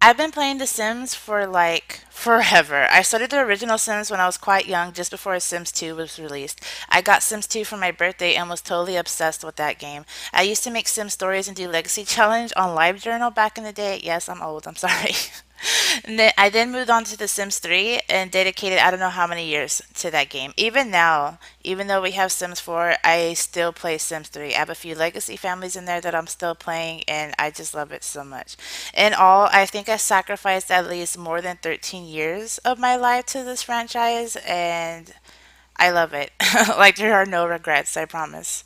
I've 0.00 0.16
been 0.16 0.30
playing 0.30 0.58
The 0.58 0.66
Sims 0.66 1.14
for 1.14 1.46
like 1.46 2.04
forever. 2.10 2.86
I 2.90 3.02
started 3.02 3.30
the 3.30 3.40
original 3.40 3.78
Sims 3.78 4.10
when 4.10 4.20
I 4.20 4.26
was 4.26 4.36
quite 4.36 4.66
young, 4.66 4.92
just 4.92 5.10
before 5.10 5.38
Sims 5.40 5.72
2 5.72 5.96
was 5.96 6.18
released. 6.18 6.60
I 6.88 7.00
got 7.02 7.22
Sims 7.22 7.46
2 7.46 7.64
for 7.64 7.76
my 7.76 7.90
birthday 7.90 8.34
and 8.34 8.48
was 8.48 8.60
totally 8.62 8.96
obsessed 8.96 9.42
with 9.42 9.56
that 9.56 9.78
game. 9.78 10.04
I 10.32 10.42
used 10.42 10.62
to 10.64 10.70
make 10.70 10.86
Sim 10.86 11.08
stories 11.08 11.48
and 11.48 11.56
do 11.56 11.68
Legacy 11.68 12.04
Challenge 12.16 12.52
on 12.56 12.76
LiveJournal 12.76 13.34
back 13.34 13.58
in 13.58 13.64
the 13.64 13.72
day. 13.72 14.00
Yes, 14.02 14.28
I'm 14.28 14.42
old, 14.42 14.66
I'm 14.66 14.76
sorry. 14.76 15.14
then 16.06 16.32
I 16.36 16.48
then 16.48 16.72
moved 16.72 16.90
on 16.90 17.04
to 17.04 17.16
The 17.16 17.28
Sims 17.28 17.58
3 17.58 18.00
and 18.08 18.30
dedicated 18.30 18.78
I 18.78 18.90
don't 18.90 19.00
know 19.00 19.08
how 19.08 19.26
many 19.26 19.46
years 19.46 19.82
to 19.94 20.10
that 20.10 20.28
game. 20.28 20.52
Even 20.56 20.90
now, 20.90 21.38
even 21.64 21.86
though 21.86 22.02
we 22.02 22.12
have 22.12 22.32
Sims 22.32 22.60
4, 22.60 22.96
I 23.04 23.34
still 23.34 23.72
play 23.72 23.98
Sims 23.98 24.28
3. 24.28 24.54
I 24.54 24.58
have 24.58 24.70
a 24.70 24.74
few 24.74 24.94
legacy 24.94 25.36
families 25.36 25.76
in 25.76 25.84
there 25.84 26.00
that 26.00 26.14
I'm 26.14 26.26
still 26.26 26.54
playing 26.54 27.04
and 27.08 27.34
I 27.38 27.50
just 27.50 27.74
love 27.74 27.92
it 27.92 28.04
so 28.04 28.24
much. 28.24 28.56
In 28.94 29.14
all, 29.14 29.48
I 29.52 29.66
think 29.66 29.88
I 29.88 29.96
sacrificed 29.96 30.70
at 30.70 30.88
least 30.88 31.18
more 31.18 31.40
than 31.40 31.58
13 31.62 32.06
years 32.06 32.58
of 32.58 32.78
my 32.78 32.96
life 32.96 33.26
to 33.26 33.42
this 33.42 33.62
franchise 33.62 34.36
and 34.46 35.12
I 35.76 35.90
love 35.90 36.12
it. 36.14 36.30
like 36.68 36.96
there 36.96 37.14
are 37.14 37.26
no 37.26 37.46
regrets, 37.46 37.96
I 37.96 38.04
promise. 38.04 38.64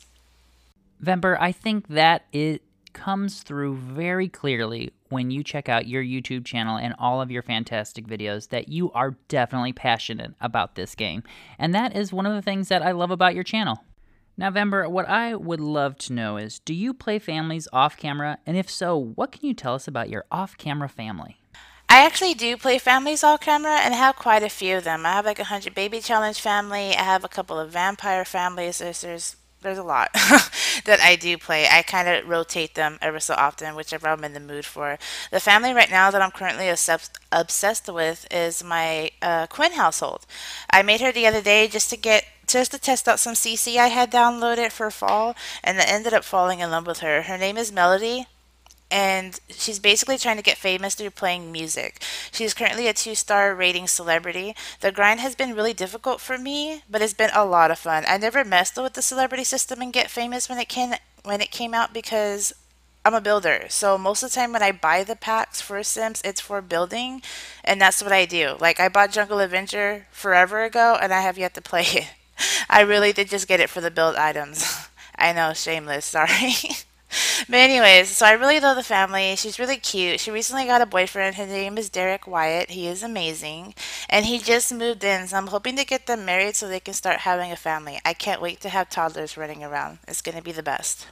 Vember, 1.03 1.37
I 1.39 1.51
think 1.51 1.87
that 1.87 2.25
it 2.31 2.61
comes 2.93 3.43
through 3.43 3.75
very 3.75 4.27
clearly 4.27 4.93
when 5.09 5.31
you 5.31 5.43
check 5.43 5.69
out 5.69 5.87
your 5.87 6.03
YouTube 6.03 6.45
channel 6.45 6.77
and 6.77 6.95
all 6.97 7.21
of 7.21 7.31
your 7.31 7.41
fantastic 7.41 8.07
videos 8.07 8.49
that 8.49 8.69
you 8.69 8.91
are 8.91 9.17
definitely 9.27 9.73
passionate 9.73 10.33
about 10.39 10.75
this 10.75 10.95
game. 10.95 11.23
And 11.59 11.73
that 11.75 11.95
is 11.95 12.13
one 12.13 12.25
of 12.25 12.33
the 12.33 12.41
things 12.41 12.67
that 12.69 12.81
I 12.81 12.91
love 12.91 13.11
about 13.11 13.35
your 13.35 13.43
channel. 13.43 13.83
Now, 14.37 14.49
Vember, 14.49 14.89
what 14.89 15.07
I 15.07 15.35
would 15.35 15.59
love 15.59 15.97
to 15.99 16.13
know 16.13 16.37
is 16.37 16.59
do 16.59 16.73
you 16.73 16.93
play 16.93 17.19
families 17.19 17.67
off 17.73 17.97
camera? 17.97 18.39
And 18.45 18.57
if 18.57 18.69
so, 18.69 18.97
what 18.97 19.31
can 19.31 19.45
you 19.45 19.53
tell 19.53 19.75
us 19.75 19.87
about 19.87 20.09
your 20.09 20.25
off 20.31 20.57
camera 20.57 20.89
family? 20.89 21.37
I 21.89 22.05
actually 22.05 22.35
do 22.35 22.55
play 22.55 22.77
families 22.79 23.21
off 23.21 23.41
camera 23.41 23.75
and 23.75 23.93
have 23.93 24.15
quite 24.15 24.43
a 24.43 24.49
few 24.49 24.77
of 24.77 24.85
them. 24.85 25.05
I 25.05 25.11
have 25.11 25.25
like 25.25 25.39
a 25.39 25.43
100 25.43 25.75
baby 25.75 25.99
challenge 25.99 26.39
family. 26.39 26.95
I 26.95 27.03
have 27.03 27.25
a 27.25 27.27
couple 27.27 27.59
of 27.59 27.69
vampire 27.69 28.23
families. 28.23 28.77
There's, 28.77 29.01
there's 29.01 29.35
there's 29.61 29.77
a 29.77 29.83
lot 29.83 30.09
that 30.85 30.99
I 31.01 31.15
do 31.15 31.37
play. 31.37 31.67
I 31.69 31.81
kind 31.83 32.07
of 32.07 32.27
rotate 32.27 32.75
them 32.75 32.97
ever 33.01 33.19
so 33.19 33.35
often, 33.35 33.75
whichever 33.75 34.07
I'm 34.07 34.23
in 34.23 34.33
the 34.33 34.39
mood 34.39 34.65
for. 34.65 34.97
The 35.31 35.39
family 35.39 35.73
right 35.73 35.89
now 35.89 36.11
that 36.11 36.21
I'm 36.21 36.31
currently 36.31 36.67
obsessed 36.69 37.89
with 37.93 38.27
is 38.31 38.63
my 38.63 39.11
uh, 39.21 39.47
Quinn 39.47 39.73
household. 39.73 40.25
I 40.69 40.81
made 40.81 41.01
her 41.01 41.11
the 41.11 41.27
other 41.27 41.41
day 41.41 41.67
just 41.67 41.89
to 41.91 41.97
get 41.97 42.25
just 42.47 42.71
to 42.71 42.79
test 42.79 43.07
out 43.07 43.19
some 43.19 43.33
CC 43.33 43.77
I 43.77 43.87
had 43.87 44.11
downloaded 44.11 44.71
for 44.71 44.91
fall, 44.91 45.35
and 45.63 45.79
I 45.79 45.85
ended 45.85 46.13
up 46.13 46.25
falling 46.25 46.59
in 46.59 46.69
love 46.69 46.85
with 46.85 46.99
her. 46.99 47.21
Her 47.21 47.37
name 47.37 47.57
is 47.57 47.71
Melody 47.71 48.27
and 48.91 49.39
she's 49.49 49.79
basically 49.79 50.17
trying 50.17 50.35
to 50.35 50.43
get 50.43 50.57
famous 50.57 50.95
through 50.95 51.11
playing 51.11 51.51
music. 51.51 52.03
She's 52.31 52.53
currently 52.53 52.87
a 52.87 52.93
two 52.93 53.15
star 53.15 53.55
rating 53.55 53.87
celebrity. 53.87 54.55
The 54.81 54.91
grind 54.91 55.21
has 55.21 55.33
been 55.33 55.55
really 55.55 55.73
difficult 55.73 56.19
for 56.19 56.37
me, 56.37 56.83
but 56.89 57.01
it's 57.01 57.13
been 57.13 57.31
a 57.33 57.45
lot 57.45 57.71
of 57.71 57.79
fun. 57.79 58.03
I 58.07 58.17
never 58.17 58.43
messed 58.43 58.77
with 58.77 58.93
the 58.93 59.01
celebrity 59.01 59.45
system 59.45 59.81
and 59.81 59.93
get 59.93 60.11
famous 60.11 60.49
when 60.49 60.59
it 60.59 60.69
came 60.69 60.93
when 61.23 61.41
it 61.41 61.51
came 61.51 61.73
out 61.73 61.93
because 61.93 62.53
I'm 63.05 63.13
a 63.13 63.21
builder. 63.21 63.65
So 63.69 63.97
most 63.97 64.21
of 64.21 64.29
the 64.29 64.35
time 64.35 64.51
when 64.51 64.61
I 64.61 64.71
buy 64.71 65.03
the 65.03 65.15
packs 65.15 65.61
for 65.61 65.81
Sims, 65.83 66.21
it's 66.23 66.41
for 66.41 66.61
building, 66.61 67.21
and 67.63 67.81
that's 67.81 68.03
what 68.03 68.11
I 68.11 68.25
do. 68.25 68.57
Like 68.59 68.79
I 68.79 68.89
bought 68.89 69.11
Jungle 69.11 69.39
Adventure 69.39 70.07
forever 70.11 70.63
ago 70.63 70.97
and 71.01 71.13
I 71.13 71.21
have 71.21 71.37
yet 71.37 71.53
to 71.55 71.61
play 71.61 71.81
it. 71.87 72.07
I 72.69 72.81
really 72.81 73.13
did 73.13 73.29
just 73.29 73.47
get 73.47 73.59
it 73.59 73.69
for 73.69 73.81
the 73.81 73.91
build 73.91 74.15
items. 74.15 74.87
I 75.15 75.33
know, 75.33 75.53
shameless, 75.53 76.05
sorry. 76.05 76.55
but 77.49 77.57
anyways, 77.57 78.09
so 78.09 78.25
I 78.25 78.33
really 78.33 78.59
love 78.59 78.77
the 78.77 78.83
family. 78.83 79.35
She's 79.35 79.59
really 79.59 79.77
cute. 79.77 80.19
She 80.19 80.31
recently 80.31 80.65
got 80.65 80.81
a 80.81 80.85
boyfriend. 80.85 81.35
His 81.35 81.49
name 81.49 81.77
is 81.77 81.89
Derek 81.89 82.27
Wyatt. 82.27 82.71
He 82.71 82.87
is 82.87 83.03
amazing. 83.03 83.73
And 84.09 84.25
he 84.25 84.39
just 84.39 84.73
moved 84.73 85.03
in, 85.03 85.27
so 85.27 85.37
I'm 85.37 85.47
hoping 85.47 85.75
to 85.77 85.85
get 85.85 86.07
them 86.07 86.25
married 86.25 86.55
so 86.55 86.67
they 86.67 86.79
can 86.79 86.93
start 86.93 87.19
having 87.19 87.51
a 87.51 87.55
family. 87.55 87.99
I 88.05 88.13
can't 88.13 88.41
wait 88.41 88.61
to 88.61 88.69
have 88.69 88.89
toddlers 88.89 89.37
running 89.37 89.63
around. 89.63 89.99
It's 90.07 90.21
going 90.21 90.37
to 90.37 90.43
be 90.43 90.51
the 90.51 90.63
best. 90.63 91.07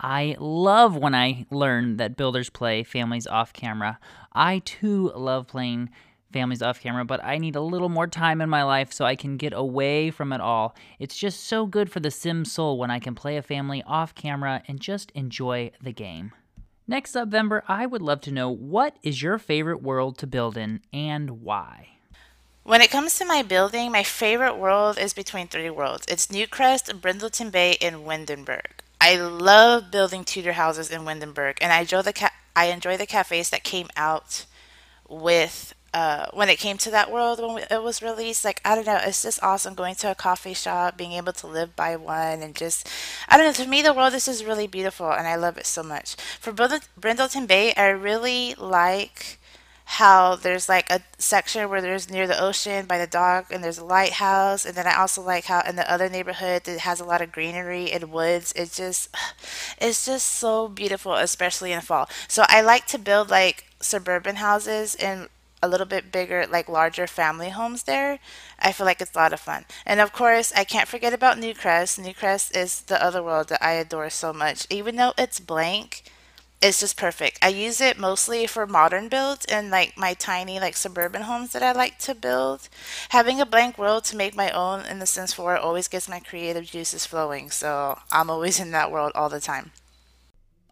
I 0.00 0.36
love 0.38 0.96
when 0.96 1.14
I 1.14 1.46
learn 1.50 1.96
that 1.96 2.16
builders 2.16 2.50
play 2.50 2.84
families 2.84 3.26
off 3.26 3.52
camera. 3.52 3.98
I 4.32 4.60
too 4.64 5.10
love 5.16 5.48
playing 5.48 5.90
families 6.32 6.62
off 6.62 6.80
camera, 6.80 7.04
but 7.04 7.24
I 7.24 7.38
need 7.38 7.56
a 7.56 7.60
little 7.60 7.88
more 7.88 8.06
time 8.06 8.40
in 8.40 8.50
my 8.50 8.62
life 8.62 8.92
so 8.92 9.04
I 9.04 9.16
can 9.16 9.36
get 9.36 9.52
away 9.52 10.10
from 10.10 10.32
it 10.32 10.40
all. 10.40 10.74
It's 10.98 11.16
just 11.16 11.44
so 11.44 11.66
good 11.66 11.90
for 11.90 12.00
the 12.00 12.10
sim 12.10 12.44
soul 12.44 12.78
when 12.78 12.90
I 12.90 12.98
can 12.98 13.14
play 13.14 13.36
a 13.36 13.42
family 13.42 13.82
off 13.86 14.14
camera 14.14 14.62
and 14.68 14.80
just 14.80 15.10
enjoy 15.12 15.72
the 15.82 15.92
game. 15.92 16.32
Next 16.86 17.16
up, 17.16 17.30
Vember, 17.30 17.62
I 17.68 17.86
would 17.86 18.02
love 18.02 18.20
to 18.22 18.32
know 18.32 18.50
what 18.50 18.96
is 19.02 19.22
your 19.22 19.38
favorite 19.38 19.82
world 19.82 20.16
to 20.18 20.26
build 20.26 20.56
in 20.56 20.80
and 20.92 21.42
why? 21.42 21.88
When 22.62 22.82
it 22.82 22.90
comes 22.90 23.16
to 23.18 23.24
my 23.24 23.42
building, 23.42 23.90
my 23.92 24.02
favorite 24.02 24.56
world 24.56 24.98
is 24.98 25.14
between 25.14 25.48
three 25.48 25.70
worlds. 25.70 26.06
It's 26.08 26.26
Newcrest, 26.26 27.00
Brindleton 27.00 27.50
Bay, 27.50 27.76
and 27.80 28.04
Windenburg. 28.04 28.82
I 29.00 29.16
love 29.16 29.90
building 29.90 30.24
Tudor 30.24 30.52
houses 30.52 30.90
in 30.90 31.02
Windenburg, 31.02 31.58
and 31.60 31.72
I 31.72 31.80
enjoy 31.80 32.02
the 32.02 32.12
ca- 32.12 32.32
I 32.54 32.66
enjoy 32.66 32.96
the 32.96 33.06
cafes 33.06 33.50
that 33.50 33.64
came 33.64 33.88
out 33.96 34.44
with 35.08 35.74
uh, 35.94 36.26
when 36.32 36.48
it 36.48 36.58
came 36.58 36.76
to 36.78 36.90
that 36.90 37.10
world 37.10 37.40
when 37.40 37.64
it 37.70 37.82
was 37.82 38.02
released. 38.02 38.44
Like 38.44 38.60
I 38.64 38.74
don't 38.74 38.86
know, 38.86 39.00
it's 39.02 39.22
just 39.22 39.42
awesome 39.42 39.74
going 39.74 39.94
to 39.96 40.10
a 40.10 40.14
coffee 40.14 40.54
shop, 40.54 40.96
being 40.96 41.12
able 41.12 41.32
to 41.34 41.46
live 41.46 41.74
by 41.76 41.96
one, 41.96 42.42
and 42.42 42.54
just 42.54 42.88
I 43.28 43.36
don't 43.36 43.46
know. 43.46 43.64
To 43.64 43.68
me, 43.68 43.82
the 43.82 43.94
world 43.94 44.12
this 44.12 44.28
is 44.28 44.44
really 44.44 44.66
beautiful, 44.66 45.10
and 45.10 45.26
I 45.26 45.36
love 45.36 45.58
it 45.58 45.66
so 45.66 45.82
much. 45.82 46.16
For 46.40 46.52
Brindleton 46.52 47.46
Bay, 47.46 47.72
I 47.74 47.88
really 47.88 48.54
like 48.58 49.38
how 49.90 50.36
there's 50.36 50.68
like 50.68 50.90
a 50.90 51.00
section 51.16 51.66
where 51.70 51.80
there's 51.80 52.10
near 52.10 52.26
the 52.26 52.38
ocean 52.38 52.84
by 52.84 52.98
the 52.98 53.06
dock 53.06 53.50
and 53.50 53.64
there's 53.64 53.78
a 53.78 53.84
lighthouse 53.84 54.66
and 54.66 54.74
then 54.74 54.86
I 54.86 54.94
also 54.94 55.22
like 55.22 55.46
how 55.46 55.62
in 55.62 55.76
the 55.76 55.90
other 55.90 56.10
neighborhood 56.10 56.68
it 56.68 56.80
has 56.80 57.00
a 57.00 57.06
lot 57.06 57.22
of 57.22 57.32
greenery 57.32 57.90
and 57.90 58.12
woods 58.12 58.52
it 58.54 58.70
just 58.72 59.08
it's 59.80 60.04
just 60.04 60.26
so 60.26 60.68
beautiful 60.68 61.14
especially 61.14 61.72
in 61.72 61.80
fall 61.80 62.06
so 62.28 62.44
I 62.48 62.60
like 62.60 62.86
to 62.88 62.98
build 62.98 63.30
like 63.30 63.64
suburban 63.80 64.36
houses 64.36 64.94
in 64.94 65.28
a 65.62 65.68
little 65.68 65.86
bit 65.86 66.12
bigger 66.12 66.46
like 66.46 66.68
larger 66.68 67.06
family 67.06 67.50
homes 67.50 67.84
there 67.84 68.18
I 68.58 68.72
feel 68.72 68.86
like 68.86 69.00
it's 69.00 69.14
a 69.14 69.18
lot 69.18 69.32
of 69.32 69.40
fun 69.40 69.64
and 69.84 70.00
of 70.00 70.12
course 70.12 70.52
I 70.56 70.64
can't 70.64 70.88
forget 70.88 71.12
about 71.12 71.36
Newcrest 71.38 71.98
Newcrest 71.98 72.56
is 72.56 72.82
the 72.82 73.02
other 73.02 73.22
world 73.22 73.48
that 73.48 73.64
I 73.64 73.72
adore 73.72 74.10
so 74.10 74.32
much 74.32 74.66
even 74.70 74.96
though 74.96 75.14
it's 75.18 75.40
blank 75.40 76.04
it's 76.60 76.80
just 76.80 76.96
perfect. 76.96 77.38
I 77.40 77.48
use 77.48 77.80
it 77.80 77.98
mostly 77.98 78.46
for 78.46 78.66
modern 78.66 79.08
builds 79.08 79.44
and 79.46 79.70
like 79.70 79.96
my 79.96 80.14
tiny 80.14 80.58
like 80.58 80.76
suburban 80.76 81.22
homes 81.22 81.52
that 81.52 81.62
I 81.62 81.72
like 81.72 81.98
to 82.00 82.14
build. 82.14 82.68
Having 83.10 83.40
a 83.40 83.46
blank 83.46 83.78
world 83.78 84.04
to 84.04 84.16
make 84.16 84.34
my 84.34 84.50
own 84.50 84.84
in 84.84 84.98
the 84.98 85.06
Sims 85.06 85.32
4 85.32 85.56
always 85.56 85.86
gets 85.86 86.08
my 86.08 86.18
creative 86.18 86.64
juices 86.64 87.06
flowing, 87.06 87.50
so 87.50 87.98
I'm 88.10 88.28
always 88.28 88.58
in 88.58 88.72
that 88.72 88.90
world 88.90 89.12
all 89.14 89.28
the 89.28 89.40
time. 89.40 89.70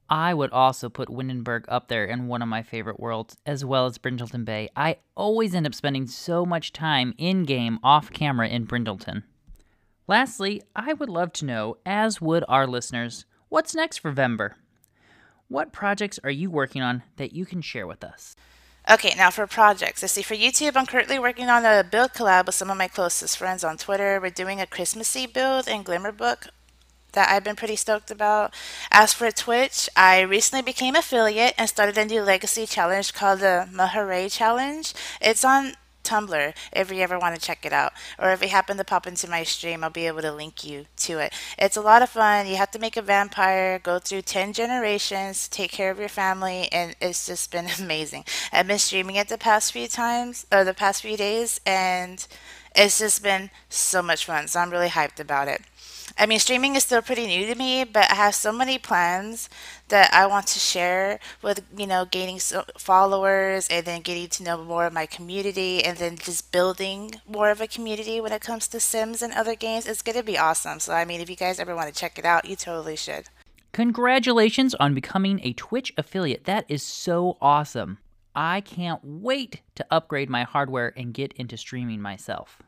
I 0.09 0.35
would 0.35 0.53
also 0.53 0.89
put 0.89 1.09
Windenburg 1.09 1.65
up 1.69 1.89
there 1.89 2.05
in 2.05 2.29
one 2.29 2.43
of 2.43 2.49
my 2.49 2.63
favorite 2.63 3.01
worlds, 3.01 3.37
as 3.45 3.65
well 3.65 3.87
as 3.87 3.99
Brindleton 3.99 4.45
Bay. 4.45 4.69
I 4.77 4.99
always 5.17 5.55
end 5.55 5.67
up 5.67 5.75
spending 5.75 6.07
so 6.07 6.47
much 6.47 6.73
time 6.73 7.15
in 7.19 7.45
game, 7.45 7.79
off 7.83 8.11
camera 8.11 8.49
in 8.49 8.67
Brindleton. 8.67 9.25
Lastly, 10.07 10.63
I 10.77 10.93
would 10.93 11.09
love 11.09 11.33
to 11.35 11.45
know, 11.45 11.79
as 11.85 12.21
would 12.21 12.45
our 12.49 12.67
listeners, 12.67 13.27
what's 13.49 13.75
next 13.75 13.99
for 13.99 14.13
Vember? 14.13 14.53
What 15.49 15.73
projects 15.73 16.21
are 16.23 16.31
you 16.31 16.51
working 16.51 16.83
on 16.83 17.03
that 17.17 17.33
you 17.33 17.45
can 17.45 17.61
share 17.61 17.87
with 17.87 18.05
us? 18.05 18.37
Okay, 18.89 19.13
now 19.17 19.31
for 19.31 19.49
projects. 19.49 20.05
I 20.05 20.07
see 20.07 20.23
for 20.23 20.37
YouTube, 20.37 20.77
I'm 20.77 20.87
currently 20.87 21.19
working 21.19 21.49
on 21.49 21.65
a 21.65 21.83
build 21.83 22.13
collab 22.13 22.47
with 22.47 22.55
some 22.55 22.71
of 22.71 22.79
my 22.79 22.87
closest 22.87 23.37
friends 23.37 23.65
on 23.65 23.77
Twitter. 23.77 24.21
We're 24.21 24.31
doing 24.31 24.61
a 24.61 24.67
Christmassy 24.67 25.27
build 25.27 25.67
in 25.67 25.83
Glimmerbrook 25.83 26.49
that 27.17 27.31
I've 27.31 27.43
been 27.43 27.57
pretty 27.57 27.77
stoked 27.77 28.11
about. 28.11 28.55
As 28.93 29.13
for 29.13 29.31
Twitch, 29.33 29.89
I 29.97 30.21
recently 30.21 30.63
became 30.63 30.95
affiliate 30.95 31.55
and 31.59 31.69
started 31.69 31.99
a 31.99 32.05
new 32.05 32.23
legacy 32.23 32.67
challenge 32.67 33.13
called 33.13 33.41
the 33.41 33.69
Maharay 33.73 34.31
Challenge. 34.31 34.95
It's 35.21 35.45
on 35.45 35.73
Tumblr 36.05 36.55
if 36.73 36.93
you 36.93 37.01
ever 37.01 37.19
want 37.19 37.35
to 37.35 37.41
check 37.41 37.67
it 37.67 37.73
out. 37.73 37.93
Or 38.19 38.31
if 38.31 38.43
you 38.43 38.49
happen 38.49 38.77
to 38.77 38.85
pop 38.85 39.07
into 39.07 39.29
my 39.29 39.43
stream, 39.43 39.83
I'll 39.83 39.91
be 39.91 40.07
able 40.07 40.21
to 40.23 40.33
link 40.33 40.63
you 40.63 40.87
to 40.99 41.19
it. 41.19 41.33
It's 41.59 41.77
a 41.77 41.81
lot 41.81 42.03
of 42.03 42.11
fun. 42.11 42.47
You 42.47 42.57
have 42.57 42.71
to 42.73 42.79
make 42.79 42.97
a 42.97 43.03
vampire, 43.03 43.79
go 43.79 43.99
through 43.99 44.23
10 44.23 44.53
generations, 44.53 45.49
take 45.49 45.73
care 45.73 45.91
of 45.91 45.99
your 45.99 46.09
family, 46.09 46.69
and 46.71 46.95
it's 47.01 47.27
just 47.27 47.51
been 47.51 47.69
amazing. 47.81 48.25
I've 48.53 48.69
been 48.69 48.79
streaming 48.79 49.17
it 49.17 49.29
the 49.29 49.39
past 49.39 49.73
few 49.73 49.89
times, 49.89 50.47
or 50.53 50.65
the 50.65 50.75
past 50.75 51.03
few 51.03 51.17
days, 51.17 51.61
and 51.67 52.25
it's 52.75 52.99
just 52.99 53.23
been 53.23 53.51
so 53.69 54.03
much 54.03 54.27
fun. 54.27 54.49
So 54.49 54.61
I'm 54.61 54.71
really 54.71 54.89
hyped 54.89 55.19
about 55.19 55.49
it. 55.49 55.63
I 56.19 56.27
mean, 56.27 56.39
streaming 56.39 56.77
is 56.77 56.85
still 56.85 57.03
pretty 57.03 57.27
new 57.27 57.47
to 57.47 57.55
me, 57.55 57.85
but 57.85 58.11
I 58.11 58.15
have 58.15 58.35
so 58.35 58.53
many 58.53 58.79
plans 58.79 59.49
that 59.89 60.13
I 60.15 60.27
want 60.27 60.47
to 60.49 60.59
share 60.59 61.19
with, 61.43 61.63
you 61.77 61.87
know, 61.87 62.05
gaining 62.05 62.39
followers 62.79 63.69
and 63.69 63.85
then 63.85 64.01
getting 64.03 64.29
to 64.29 64.43
know 64.43 64.65
more 64.65 64.87
of 64.87 64.93
my 64.93 65.07
community 65.07 65.85
and 65.85 65.99
then 65.99 66.17
just 66.17 66.53
building 66.53 67.21
more 67.29 67.51
of 67.51 67.61
a 67.61 67.67
community 67.67 68.21
when 68.21 68.33
it 68.33 68.41
comes 68.41 68.69
to 68.69 68.81
Sims 68.81 69.21
and 69.21 69.33
other 69.33 69.55
games. 69.55 69.87
It's 69.87 70.03
going 70.03 70.17
to 70.17 70.23
be 70.23 70.39
awesome. 70.39 70.81
So, 70.81 70.95
I 70.95 71.05
mean, 71.05 71.21
if 71.21 71.29
you 71.29 71.37
guys 71.37 71.59
ever 71.59 71.75
want 71.75 71.93
to 71.93 72.01
check 72.01 72.19
it 72.19 72.25
out, 72.25 72.47
you 72.47 72.57
totally 72.57 72.97
should. 72.97 73.29
Congratulations 73.73 74.75
on 74.77 74.95
becoming 74.95 75.41
a 75.43 75.53
Twitch 75.53 75.93
affiliate. 75.99 76.45
That 76.45 76.65
is 76.69 76.83
so 76.83 77.37
awesome. 77.43 77.99
I 78.35 78.61
can't 78.61 79.01
wait 79.03 79.63
to 79.75 79.87
upgrade 79.91 80.31
my 80.31 80.45
hardware 80.45 80.93
and 80.97 81.13
get 81.13 81.33
into 81.35 81.57
streaming 81.57 82.01
myself. 82.01 82.63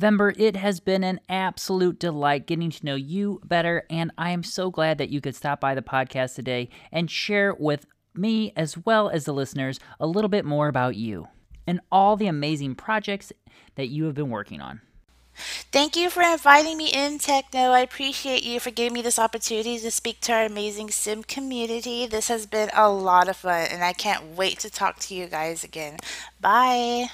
Vember, 0.00 0.34
it 0.38 0.56
has 0.56 0.80
been 0.80 1.04
an 1.04 1.20
absolute 1.28 1.98
delight 1.98 2.46
getting 2.46 2.70
to 2.70 2.84
know 2.84 2.96
you 2.96 3.40
better, 3.44 3.84
and 3.88 4.10
I 4.18 4.30
am 4.30 4.42
so 4.42 4.70
glad 4.70 4.98
that 4.98 5.10
you 5.10 5.20
could 5.20 5.36
stop 5.36 5.60
by 5.60 5.74
the 5.74 5.82
podcast 5.82 6.34
today 6.34 6.68
and 6.90 7.10
share 7.10 7.54
with 7.54 7.86
me, 8.14 8.52
as 8.56 8.76
well 8.78 9.08
as 9.08 9.24
the 9.24 9.32
listeners, 9.32 9.78
a 10.00 10.06
little 10.06 10.28
bit 10.28 10.44
more 10.44 10.68
about 10.68 10.96
you 10.96 11.28
and 11.66 11.80
all 11.90 12.16
the 12.16 12.26
amazing 12.26 12.74
projects 12.74 13.32
that 13.76 13.88
you 13.88 14.04
have 14.04 14.14
been 14.14 14.30
working 14.30 14.60
on. 14.60 14.80
Thank 15.72 15.96
you 15.96 16.10
for 16.10 16.22
inviting 16.22 16.78
me 16.78 16.90
in, 16.92 17.18
Techno. 17.18 17.70
I 17.70 17.80
appreciate 17.80 18.44
you 18.44 18.60
for 18.60 18.70
giving 18.70 18.92
me 18.92 19.02
this 19.02 19.18
opportunity 19.18 19.78
to 19.80 19.90
speak 19.90 20.20
to 20.22 20.32
our 20.32 20.44
amazing 20.44 20.90
sim 20.90 21.24
community. 21.24 22.06
This 22.06 22.28
has 22.28 22.46
been 22.46 22.70
a 22.72 22.88
lot 22.88 23.28
of 23.28 23.36
fun, 23.38 23.66
and 23.70 23.82
I 23.82 23.92
can't 23.92 24.36
wait 24.36 24.60
to 24.60 24.70
talk 24.70 25.00
to 25.00 25.14
you 25.14 25.26
guys 25.26 25.64
again. 25.64 25.96
Bye. 26.40 27.08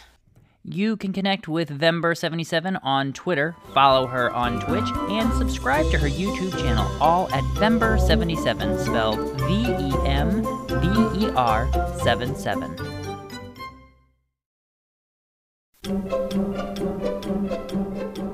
You 0.63 0.99
can 0.99 1.15
connect 1.15 1.49
with 1.49 1.71
Vember77 1.71 2.81
on 2.83 3.15
Twitter, 3.15 3.57
follow 3.73 4.07
her 4.07 4.31
on 4.31 4.61
Twitch, 4.61 4.91
and 5.09 5.33
subscribe 5.33 5.91
to 5.91 5.97
her 5.99 6.09
YouTube 6.09 6.53
channel, 6.61 6.87
all 7.01 7.33
at 7.33 7.43
Vember77, 7.55 8.85
spelled 8.85 9.41
V 9.41 9.65
E 9.65 9.95
M 10.07 10.43
B 10.81 10.89
E 11.27 11.31
R 11.35 11.67
77. 12.03 12.77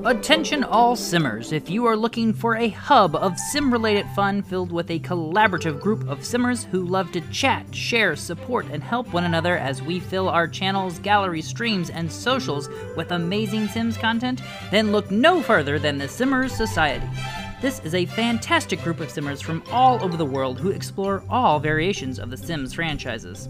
Attention 0.07 0.63
all 0.63 0.95
simmers. 0.95 1.51
If 1.51 1.69
you 1.69 1.85
are 1.87 1.97
looking 1.97 2.33
for 2.33 2.55
a 2.55 2.69
hub 2.69 3.17
of 3.17 3.37
sim 3.37 3.73
related 3.73 4.07
fun 4.15 4.41
filled 4.41 4.71
with 4.71 4.89
a 4.89 5.01
collaborative 5.01 5.81
group 5.81 6.09
of 6.09 6.25
simmers 6.25 6.63
who 6.63 6.85
love 6.85 7.11
to 7.11 7.21
chat, 7.33 7.75
share, 7.75 8.15
support, 8.15 8.67
and 8.71 8.85
help 8.85 9.13
one 9.13 9.25
another 9.25 9.59
as 9.59 9.83
we 9.83 9.99
fill 9.99 10.29
our 10.29 10.47
channels, 10.47 11.01
galleries, 11.01 11.49
streams, 11.49 11.91
and 11.91 12.13
socials 12.13 12.69
with 12.97 13.11
amazing 13.11 13.67
Sims 13.67 13.97
content, 13.97 14.43
then 14.71 14.93
look 14.93 15.11
no 15.11 15.43
further 15.43 15.77
than 15.77 15.99
the 15.99 16.07
Simmers 16.07 16.53
Society. 16.53 17.09
This 17.63 17.81
is 17.81 17.95
a 17.95 18.05
fantastic 18.05 18.83
group 18.83 19.01
of 19.01 19.11
Simmers 19.11 19.41
from 19.41 19.63
all 19.73 20.03
over 20.05 20.19
the 20.19 20.27
world 20.27 20.61
who 20.61 20.73
explore 20.73 21.25
all 21.31 21.59
variations 21.59 22.19
of 22.19 22.29
the 22.29 22.37
Sims 22.37 22.75
franchises. 22.75 23.49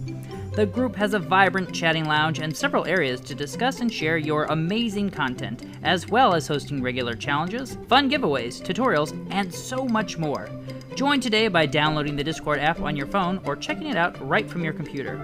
The 0.52 0.64
group 0.64 0.94
has 0.94 1.12
a 1.12 1.18
vibrant 1.18 1.74
chatting 1.74 2.04
lounge 2.04 2.38
and 2.38 2.56
several 2.56 2.86
areas 2.86 3.20
to 3.22 3.34
discuss 3.34 3.80
and 3.80 3.92
share 3.92 4.16
your 4.16 4.44
amazing 4.44 5.10
content, 5.10 5.64
as 5.82 6.06
well 6.08 6.34
as 6.34 6.46
hosting 6.46 6.80
regular 6.80 7.16
challenges, 7.16 7.78
fun 7.88 8.08
giveaways, 8.08 8.62
tutorials, 8.62 9.12
and 9.32 9.52
so 9.52 9.84
much 9.84 10.18
more. 10.18 10.48
Join 10.94 11.18
today 11.18 11.48
by 11.48 11.66
downloading 11.66 12.14
the 12.14 12.22
Discord 12.22 12.60
app 12.60 12.80
on 12.80 12.94
your 12.94 13.08
phone 13.08 13.40
or 13.44 13.56
checking 13.56 13.88
it 13.88 13.96
out 13.96 14.24
right 14.26 14.48
from 14.48 14.62
your 14.62 14.72
computer. 14.72 15.18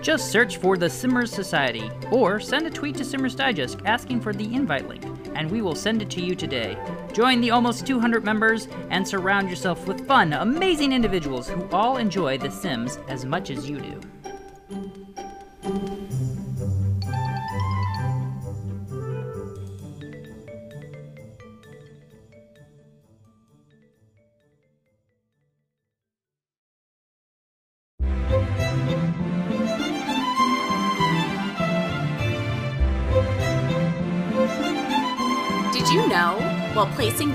Just 0.00 0.32
search 0.32 0.56
for 0.56 0.78
the 0.78 0.88
Simmers 0.88 1.30
Society 1.30 1.90
or 2.10 2.40
send 2.40 2.66
a 2.66 2.70
tweet 2.70 2.96
to 2.96 3.04
Simmers 3.04 3.34
Digest 3.34 3.80
asking 3.84 4.22
for 4.22 4.32
the 4.32 4.54
invite 4.54 4.88
link, 4.88 5.04
and 5.34 5.50
we 5.50 5.62
will 5.62 5.74
send 5.74 6.02
it 6.02 6.10
to 6.10 6.22
you 6.22 6.34
today. 6.34 6.76
Join 7.12 7.40
the 7.40 7.50
almost 7.50 7.86
200 7.86 8.24
members 8.24 8.68
and 8.90 9.06
surround 9.06 9.48
yourself 9.48 9.86
with 9.86 10.06
fun, 10.06 10.32
amazing 10.32 10.92
individuals 10.92 11.48
who 11.48 11.68
all 11.70 11.96
enjoy 11.96 12.38
The 12.38 12.50
Sims 12.50 12.98
as 13.08 13.24
much 13.24 13.50
as 13.50 13.68
you 13.68 13.80
do. 13.80 14.00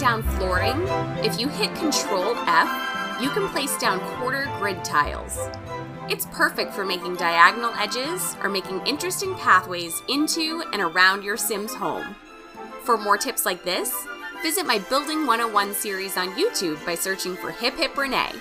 Down 0.05 0.21
flooring, 0.37 0.87
if 1.25 1.39
you 1.39 1.47
hit 1.47 1.73
Control 1.73 2.35
F, 2.45 3.19
you 3.19 3.27
can 3.31 3.49
place 3.49 3.75
down 3.79 3.99
quarter 3.99 4.47
grid 4.59 4.85
tiles. 4.85 5.39
It's 6.11 6.27
perfect 6.27 6.75
for 6.75 6.85
making 6.85 7.15
diagonal 7.15 7.73
edges 7.73 8.35
or 8.43 8.47
making 8.47 8.85
interesting 8.85 9.33
pathways 9.33 10.03
into 10.07 10.63
and 10.73 10.81
around 10.83 11.23
your 11.23 11.37
Sims 11.37 11.73
home. 11.73 12.15
For 12.83 12.99
more 12.99 13.17
tips 13.17 13.47
like 13.47 13.63
this, 13.63 14.05
visit 14.43 14.67
my 14.67 14.77
Building 14.77 15.25
101 15.25 15.73
series 15.73 16.17
on 16.17 16.35
YouTube 16.35 16.85
by 16.85 16.93
searching 16.93 17.35
for 17.35 17.49
Hip 17.49 17.73
Hip 17.77 17.97
Renee. 17.97 18.33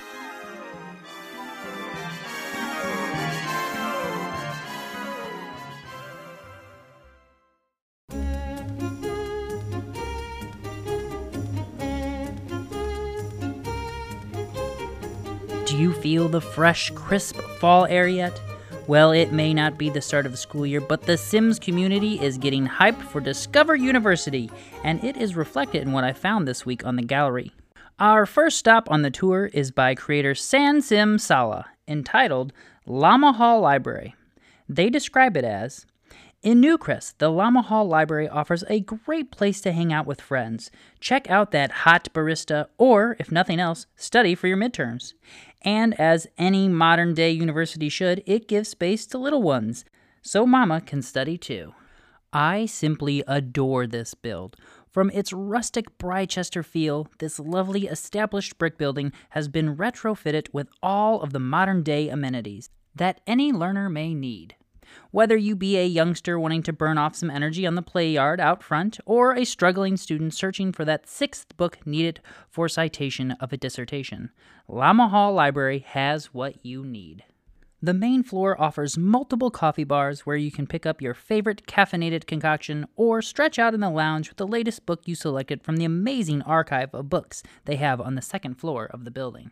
Feel 16.15 16.29
the 16.29 16.41
fresh, 16.41 16.91
crisp 16.91 17.41
fall 17.59 17.87
air 17.87 18.07
yet? 18.07 18.41
Well, 18.87 19.11
it 19.11 19.33
may 19.33 19.53
not 19.53 19.77
be 19.77 19.91
the 19.91 20.01
start 20.01 20.27
of 20.27 20.31
the 20.31 20.39
school 20.39 20.65
year, 20.65 20.81
but 20.81 21.03
the 21.03 21.17
Sims 21.17 21.59
community 21.59 22.21
is 22.21 22.39
getting 22.39 22.69
hyped 22.69 23.03
for 23.03 23.21
Discover 23.21 23.75
University, 23.75 24.49
and 24.85 25.03
it 25.03 25.17
is 25.17 25.35
reflected 25.35 25.83
in 25.83 25.91
what 25.91 26.05
I 26.05 26.13
found 26.13 26.47
this 26.47 26.65
week 26.65 26.87
on 26.87 26.95
the 26.95 27.03
gallery. 27.03 27.51
Our 27.99 28.27
first 28.27 28.59
stop 28.59 28.89
on 28.93 29.03
the 29.03 29.11
tour 29.11 29.47
is 29.53 29.73
by 29.73 29.97
creator 29.97 30.35
Sansim 30.35 31.21
Sala, 31.21 31.67
entitled 31.89 32.53
Llama 32.87 33.33
Hall 33.33 33.59
Library. 33.59 34.15
They 34.69 34.91
describe 34.91 35.37
it 35.37 35.45
as 35.45 35.85
in 36.45 36.61
Newcrest, 36.61 37.15
the 37.17 37.31
Llama 37.31 37.63
Hall 37.63 37.89
Library 37.89 38.29
offers 38.29 38.65
a 38.69 38.81
great 38.81 39.31
place 39.31 39.63
to 39.63 39.73
hang 39.73 39.95
out 39.95 40.07
with 40.07 40.21
friends. 40.21 40.71
Check 41.01 41.31
out 41.31 41.53
that 41.53 41.71
hot 41.71 42.11
barista, 42.13 42.67
or, 42.77 43.17
if 43.19 43.33
nothing 43.33 43.59
else, 43.59 43.87
study 43.97 44.35
for 44.35 44.47
your 44.47 44.59
midterms. 44.59 45.15
And 45.65 45.99
as 45.99 46.27
any 46.37 46.69
modern 46.69 47.15
day 47.15 47.31
university 47.31 47.89
should, 47.89 48.23
it 48.27 48.49
gives 48.49 48.69
space 48.69 49.07
to 49.07 49.19
little 49.19 49.43
ones, 49.43 49.85
so 50.21 50.47
Mama 50.47 50.83
can 50.83 51.01
study 51.01 51.39
too. 51.39 51.75
I 52.33 52.67
simply 52.67 53.25
adore 53.27 53.87
this 53.87 54.13
build. 54.15 54.57
From 54.91 55.11
its 55.11 55.33
rustic 55.33 55.99
Britechester 55.99 56.65
feel, 56.65 57.09
this 57.19 57.39
lovely 57.41 57.87
established 57.87 58.59
brick 58.59 58.77
building 58.77 59.13
has 59.31 59.49
been 59.49 59.77
retrofitted 59.77 60.49
with 60.53 60.69
all 60.83 61.21
of 61.23 61.33
the 61.33 61.41
modern 61.41 61.83
day 61.83 62.09
amenities 62.09 62.71
that 62.95 63.21
any 63.27 63.53
learner 63.53 63.89
may 63.89 64.15
need. 64.15 64.55
Whether 65.11 65.37
you 65.37 65.57
be 65.57 65.77
a 65.77 65.87
youngster 65.87 66.39
wanting 66.39 66.63
to 66.65 66.73
burn 66.73 66.99
off 66.99 67.17
some 67.17 67.31
energy 67.31 67.67
on 67.67 67.75
the 67.75 67.83
play 67.83 68.11
yard 68.11 68.41
out 68.41 68.63
front, 68.63 68.99
or 69.07 69.35
a 69.35 69.45
struggling 69.45 69.97
student 69.97 70.35
searching 70.35 70.73
for 70.73 70.85
that 70.85 71.09
sixth 71.09 71.57
book 71.57 71.79
needed 71.87 72.21
for 72.49 72.69
citation 72.69 73.33
of 73.33 73.53
a 73.53 73.57
dissertation, 73.57 74.31
Llama 74.69 75.09
Hall 75.09 75.33
Library 75.33 75.81
has 75.81 76.35
what 76.35 76.65
you 76.65 76.85
need. 76.85 77.25
The 77.85 77.93
main 77.93 78.23
floor 78.23 78.59
offers 78.59 78.97
multiple 78.97 79.51
coffee 79.51 79.85
bars 79.85 80.21
where 80.21 80.39
you 80.39 80.51
can 80.51 80.67
pick 80.67 80.87
up 80.87 81.03
your 81.03 81.13
favorite 81.13 81.67
caffeinated 81.67 82.27
concoction 82.27 82.87
or 82.97 83.21
stretch 83.21 83.59
out 83.59 83.75
in 83.75 83.81
the 83.81 83.91
lounge 83.91 84.31
with 84.31 84.39
the 84.39 84.47
latest 84.47 84.87
book 84.87 85.03
you 85.05 85.15
selected 85.15 85.63
from 85.63 85.77
the 85.77 85.85
amazing 85.85 86.41
archive 86.43 86.95
of 86.95 87.11
books 87.11 87.43
they 87.67 87.77
have 87.77 88.01
on 88.01 88.15
the 88.15 88.23
second 88.23 88.55
floor 88.55 88.87
of 88.87 89.05
the 89.05 89.11
building. 89.11 89.51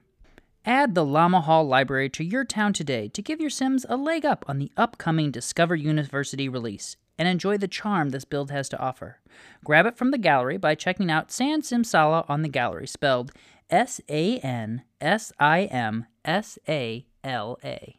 Add 0.65 0.95
the 0.95 1.05
Llama 1.05 1.41
Hall 1.41 1.67
Library 1.67 2.09
to 2.11 2.23
your 2.23 2.45
town 2.45 2.73
today 2.73 3.09
to 3.09 3.21
give 3.21 3.41
your 3.41 3.51
Sims 3.51 3.85
a 3.89 3.97
leg 3.97 4.25
up 4.25 4.45
on 4.47 4.61
the 4.61 4.71
upcoming 4.77 5.33
Discover 5.33 5.75
University 5.75 6.49
release 6.49 6.97
and 7.19 7.27
enjoy 7.27 7.59
the 7.59 7.67
charm 7.67 8.11
this 8.11 8.25
build 8.25 8.53
has 8.53 8.69
to 8.69 8.79
offer. 8.79 9.19
Grab 9.65 9.87
it 9.87 9.97
from 9.97 10.13
the 10.13 10.19
gallery 10.19 10.57
by 10.57 10.77
checking 10.77 11.11
out 11.11 11.33
San 11.33 11.63
Simsala 11.63 12.25
on 12.31 12.43
the 12.43 12.49
gallery, 12.49 12.87
spelled 12.87 13.33
S 13.71 14.01
A 14.09 14.39
N 14.39 14.85
S 15.01 15.33
I 15.41 15.65
M 15.65 16.07
S 16.25 16.61
A 16.69 17.07
L 17.25 17.59
A. 17.65 17.99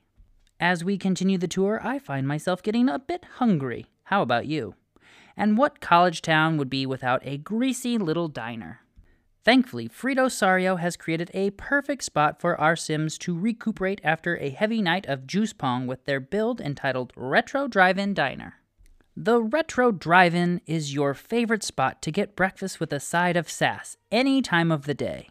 As 0.57 0.85
we 0.85 0.97
continue 0.97 1.37
the 1.37 1.49
tour, 1.49 1.81
I 1.83 1.99
find 1.99 2.25
myself 2.25 2.63
getting 2.63 2.87
a 2.87 2.97
bit 2.97 3.25
hungry. 3.39 3.87
How 4.05 4.21
about 4.21 4.45
you? 4.45 4.75
And 5.35 5.57
what 5.57 5.81
college 5.81 6.21
town 6.21 6.55
would 6.57 6.69
be 6.69 6.85
without 6.85 7.19
a 7.25 7.37
greasy 7.37 7.97
little 7.97 8.29
diner? 8.29 8.82
Thankfully, 9.43 9.89
Fritosaurio 9.89 10.79
has 10.79 10.95
created 10.95 11.29
a 11.33 11.49
perfect 11.51 12.03
spot 12.05 12.39
for 12.39 12.59
our 12.59 12.77
Sims 12.77 13.17
to 13.19 13.37
recuperate 13.37 13.99
after 14.01 14.37
a 14.37 14.49
heavy 14.49 14.81
night 14.81 15.05
of 15.07 15.27
juice 15.27 15.51
pong 15.51 15.85
with 15.85 16.05
their 16.05 16.21
build 16.21 16.61
entitled 16.61 17.11
Retro 17.17 17.67
Drive 17.67 17.97
In 17.97 18.13
Diner. 18.13 18.55
The 19.17 19.41
Retro 19.41 19.91
Drive 19.91 20.33
In 20.33 20.61
is 20.65 20.93
your 20.93 21.13
favorite 21.13 21.63
spot 21.63 22.01
to 22.03 22.11
get 22.11 22.37
breakfast 22.37 22.79
with 22.79 22.93
a 22.93 23.01
side 23.01 23.35
of 23.35 23.49
sass 23.49 23.97
any 24.11 24.41
time 24.41 24.71
of 24.71 24.85
the 24.85 24.93
day. 24.93 25.29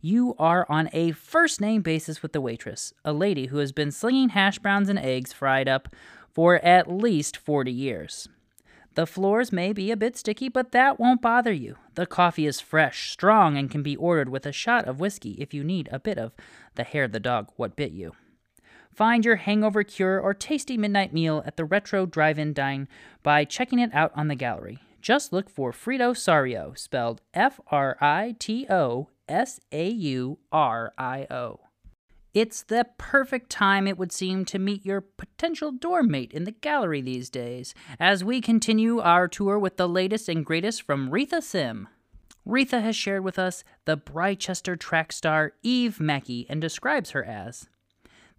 You 0.00 0.34
are 0.38 0.66
on 0.68 0.90
a 0.92 1.12
first 1.12 1.60
name 1.60 1.82
basis 1.82 2.22
with 2.22 2.32
the 2.32 2.40
waitress, 2.40 2.92
a 3.04 3.12
lady 3.12 3.46
who 3.46 3.58
has 3.58 3.70
been 3.70 3.92
slinging 3.92 4.30
hash 4.30 4.58
browns 4.58 4.88
and 4.88 4.98
eggs 4.98 5.32
fried 5.32 5.68
up 5.68 5.88
for 6.32 6.56
at 6.56 6.90
least 6.90 7.36
40 7.36 7.70
years. 7.72 8.28
The 8.96 9.06
floors 9.06 9.52
may 9.52 9.74
be 9.74 9.90
a 9.90 9.96
bit 9.96 10.16
sticky, 10.16 10.48
but 10.48 10.72
that 10.72 10.98
won't 10.98 11.20
bother 11.20 11.52
you. 11.52 11.76
The 11.96 12.06
coffee 12.06 12.46
is 12.46 12.62
fresh, 12.62 13.10
strong, 13.10 13.58
and 13.58 13.70
can 13.70 13.82
be 13.82 13.94
ordered 13.94 14.30
with 14.30 14.46
a 14.46 14.52
shot 14.52 14.88
of 14.88 15.00
whiskey 15.00 15.32
if 15.32 15.52
you 15.52 15.62
need 15.62 15.90
a 15.92 16.00
bit 16.00 16.16
of 16.16 16.32
the 16.76 16.82
hair 16.82 17.04
of 17.04 17.12
the 17.12 17.20
dog 17.20 17.50
what 17.56 17.76
bit 17.76 17.92
you. 17.92 18.12
Find 18.90 19.22
your 19.22 19.36
hangover 19.36 19.82
cure 19.82 20.18
or 20.18 20.32
tasty 20.32 20.78
midnight 20.78 21.12
meal 21.12 21.42
at 21.44 21.58
the 21.58 21.66
Retro 21.66 22.06
Drive 22.06 22.38
In 22.38 22.54
Dine 22.54 22.88
by 23.22 23.44
checking 23.44 23.80
it 23.80 23.94
out 23.94 24.12
on 24.14 24.28
the 24.28 24.34
gallery. 24.34 24.78
Just 25.02 25.30
look 25.30 25.50
for 25.50 25.72
Fritosaurio, 25.72 26.76
spelled 26.76 27.20
F 27.34 27.60
R 27.70 27.98
I 28.00 28.34
T 28.38 28.66
O 28.70 29.10
S 29.28 29.60
A 29.72 29.90
U 29.90 30.38
R 30.50 30.94
I 30.96 31.26
O. 31.30 31.60
It's 32.36 32.64
the 32.64 32.86
perfect 32.98 33.48
time, 33.48 33.86
it 33.86 33.96
would 33.96 34.12
seem, 34.12 34.44
to 34.44 34.58
meet 34.58 34.84
your 34.84 35.00
potential 35.00 35.72
dorm 35.72 36.10
mate 36.10 36.32
in 36.32 36.44
the 36.44 36.50
gallery 36.50 37.00
these 37.00 37.30
days, 37.30 37.74
as 37.98 38.22
we 38.22 38.42
continue 38.42 39.00
our 39.00 39.26
tour 39.26 39.58
with 39.58 39.78
the 39.78 39.88
latest 39.88 40.28
and 40.28 40.44
greatest 40.44 40.82
from 40.82 41.08
Retha 41.08 41.42
Sim. 41.42 41.88
Retha 42.46 42.82
has 42.82 42.94
shared 42.94 43.24
with 43.24 43.38
us 43.38 43.64
the 43.86 43.96
Britechester 43.96 44.78
track 44.78 45.12
star 45.12 45.54
Eve 45.62 45.98
Mackey 45.98 46.44
and 46.50 46.60
describes 46.60 47.12
her 47.12 47.24
as 47.24 47.70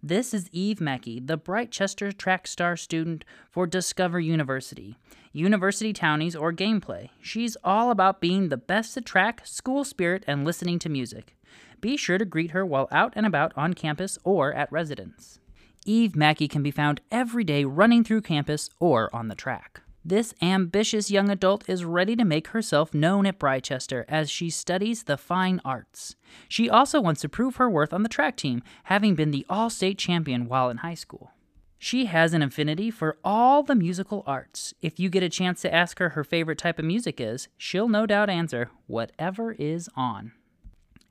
this 0.00 0.32
is 0.32 0.48
Eve 0.52 0.80
Mackey, 0.80 1.18
the 1.18 1.36
Britechester 1.36 2.16
track 2.16 2.46
star 2.46 2.76
student 2.76 3.24
for 3.50 3.66
Discover 3.66 4.20
University, 4.20 4.96
University 5.32 5.92
Townies, 5.92 6.36
or 6.36 6.52
Gameplay. 6.52 7.10
She's 7.20 7.56
all 7.64 7.90
about 7.90 8.20
being 8.20 8.48
the 8.48 8.56
best 8.56 8.96
at 8.96 9.04
track, 9.04 9.44
school 9.44 9.82
spirit, 9.82 10.22
and 10.28 10.44
listening 10.44 10.78
to 10.78 10.88
music 10.88 11.34
be 11.80 11.96
sure 11.96 12.18
to 12.18 12.24
greet 12.24 12.50
her 12.50 12.64
while 12.64 12.88
out 12.90 13.12
and 13.16 13.26
about 13.26 13.52
on 13.56 13.74
campus 13.74 14.18
or 14.24 14.52
at 14.52 14.70
residence. 14.72 15.38
Eve 15.84 16.16
Mackey 16.16 16.48
can 16.48 16.62
be 16.62 16.70
found 16.70 17.00
every 17.10 17.44
day 17.44 17.64
running 17.64 18.04
through 18.04 18.22
campus 18.22 18.68
or 18.78 19.14
on 19.14 19.28
the 19.28 19.34
track. 19.34 19.80
This 20.04 20.34
ambitious 20.40 21.10
young 21.10 21.28
adult 21.28 21.68
is 21.68 21.84
ready 21.84 22.16
to 22.16 22.24
make 22.24 22.48
herself 22.48 22.94
known 22.94 23.26
at 23.26 23.38
Britechester 23.38 24.04
as 24.08 24.30
she 24.30 24.48
studies 24.48 25.02
the 25.02 25.16
fine 25.16 25.60
arts. 25.64 26.16
She 26.48 26.70
also 26.70 27.00
wants 27.00 27.20
to 27.22 27.28
prove 27.28 27.56
her 27.56 27.68
worth 27.68 27.92
on 27.92 28.02
the 28.02 28.08
track 28.08 28.36
team, 28.36 28.62
having 28.84 29.14
been 29.14 29.32
the 29.32 29.44
all 29.50 29.68
state 29.70 29.98
champion 29.98 30.48
while 30.48 30.70
in 30.70 30.78
high 30.78 30.94
school. 30.94 31.32
She 31.78 32.06
has 32.06 32.32
an 32.32 32.42
affinity 32.42 32.90
for 32.90 33.18
all 33.22 33.62
the 33.62 33.74
musical 33.74 34.24
arts. 34.26 34.74
If 34.82 34.98
you 34.98 35.10
get 35.10 35.22
a 35.22 35.28
chance 35.28 35.60
to 35.62 35.74
ask 35.74 35.98
her 35.98 36.10
her 36.10 36.24
favorite 36.24 36.58
type 36.58 36.78
of 36.78 36.84
music 36.84 37.20
is, 37.20 37.48
she'll 37.56 37.88
no 37.88 38.04
doubt 38.04 38.30
answer 38.30 38.70
whatever 38.86 39.52
is 39.52 39.88
on. 39.94 40.32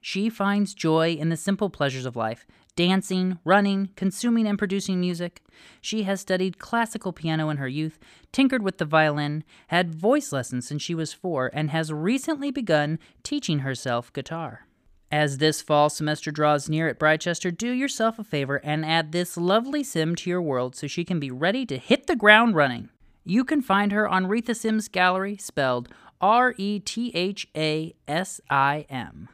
She 0.01 0.29
finds 0.29 0.73
joy 0.73 1.13
in 1.13 1.29
the 1.29 1.37
simple 1.37 1.69
pleasures 1.69 2.05
of 2.05 2.15
life 2.15 2.45
dancing, 2.75 3.39
running, 3.43 3.89
consuming 3.95 4.47
and 4.47 4.57
producing 4.57 4.99
music. 4.99 5.41
She 5.81 6.03
has 6.03 6.21
studied 6.21 6.59
classical 6.59 7.11
piano 7.11 7.49
in 7.49 7.57
her 7.57 7.67
youth, 7.67 7.99
tinkered 8.31 8.61
with 8.61 8.77
the 8.77 8.85
violin, 8.85 9.43
had 9.69 9.95
voice 9.95 10.31
lessons 10.31 10.67
since 10.67 10.83
she 10.83 10.93
was 10.93 11.11
four, 11.11 11.49
and 11.53 11.71
has 11.71 11.91
recently 11.91 12.51
begun 12.51 12.99
teaching 13.23 13.59
herself 13.59 14.13
guitar. 14.13 14.67
As 15.11 15.37
this 15.37 15.61
fall 15.61 15.89
semester 15.89 16.31
draws 16.31 16.69
near 16.69 16.87
at 16.87 16.99
Britechester, 16.99 17.55
do 17.55 17.71
yourself 17.71 18.19
a 18.19 18.23
favor 18.23 18.57
and 18.57 18.85
add 18.85 19.11
this 19.11 19.37
lovely 19.37 19.83
sim 19.83 20.15
to 20.15 20.29
your 20.29 20.41
world 20.41 20.75
so 20.75 20.85
she 20.85 21.03
can 21.03 21.19
be 21.19 21.31
ready 21.31 21.65
to 21.65 21.77
hit 21.77 22.07
the 22.07 22.15
ground 22.15 22.55
running. 22.55 22.89
You 23.23 23.43
can 23.43 23.61
find 23.61 23.91
her 23.91 24.07
on 24.07 24.27
Retha 24.27 24.55
Sims 24.55 24.87
Gallery, 24.87 25.37
spelled 25.37 25.89
R 26.19 26.53
E 26.57 26.79
T 26.79 27.11
H 27.15 27.47
A 27.55 27.95
S 28.07 28.41
I 28.49 28.85
M. 28.89 29.29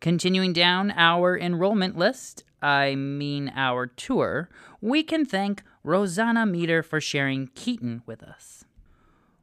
Continuing 0.00 0.52
down 0.52 0.92
our 0.92 1.36
enrollment 1.36 1.98
list, 1.98 2.44
I 2.62 2.94
mean 2.94 3.52
our 3.56 3.86
tour, 3.86 4.48
we 4.80 5.02
can 5.02 5.26
thank 5.26 5.64
Rosanna 5.82 6.46
Meeder 6.46 6.84
for 6.84 7.00
sharing 7.00 7.48
Keaton 7.56 8.02
with 8.06 8.22
us. 8.22 8.64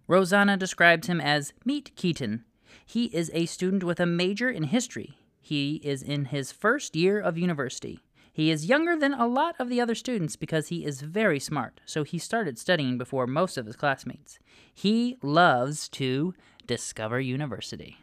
Rosanna 0.08 0.56
describes 0.56 1.08
him 1.08 1.20
as 1.20 1.52
Meet 1.66 1.94
Keaton. 1.98 2.46
He 2.86 3.06
is 3.06 3.30
a 3.34 3.48
student 3.48 3.84
with 3.84 4.00
a 4.00 4.06
major 4.06 4.50
in 4.50 4.64
history. 4.64 5.18
He 5.42 5.82
is 5.84 6.02
in 6.02 6.26
his 6.26 6.54
first 6.54 6.96
year 6.96 7.20
of 7.20 7.38
university. 7.38 8.00
He 8.32 8.50
is 8.50 8.66
younger 8.66 8.96
than 8.98 9.14
a 9.14 9.28
lot 9.28 9.56
of 9.60 9.70
the 9.70 9.82
other 9.82 9.96
students 9.96 10.38
because 10.38 10.70
he 10.70 10.86
is 10.86 11.02
very 11.02 11.40
smart, 11.40 11.82
so 11.86 12.04
he 12.04 12.18
started 12.18 12.58
studying 12.58 12.98
before 12.98 13.28
most 13.28 13.58
of 13.58 13.66
his 13.66 13.76
classmates. 13.76 14.40
He 14.74 15.18
loves 15.22 15.90
to 15.90 16.34
discover 16.66 17.20
university. 17.20 17.98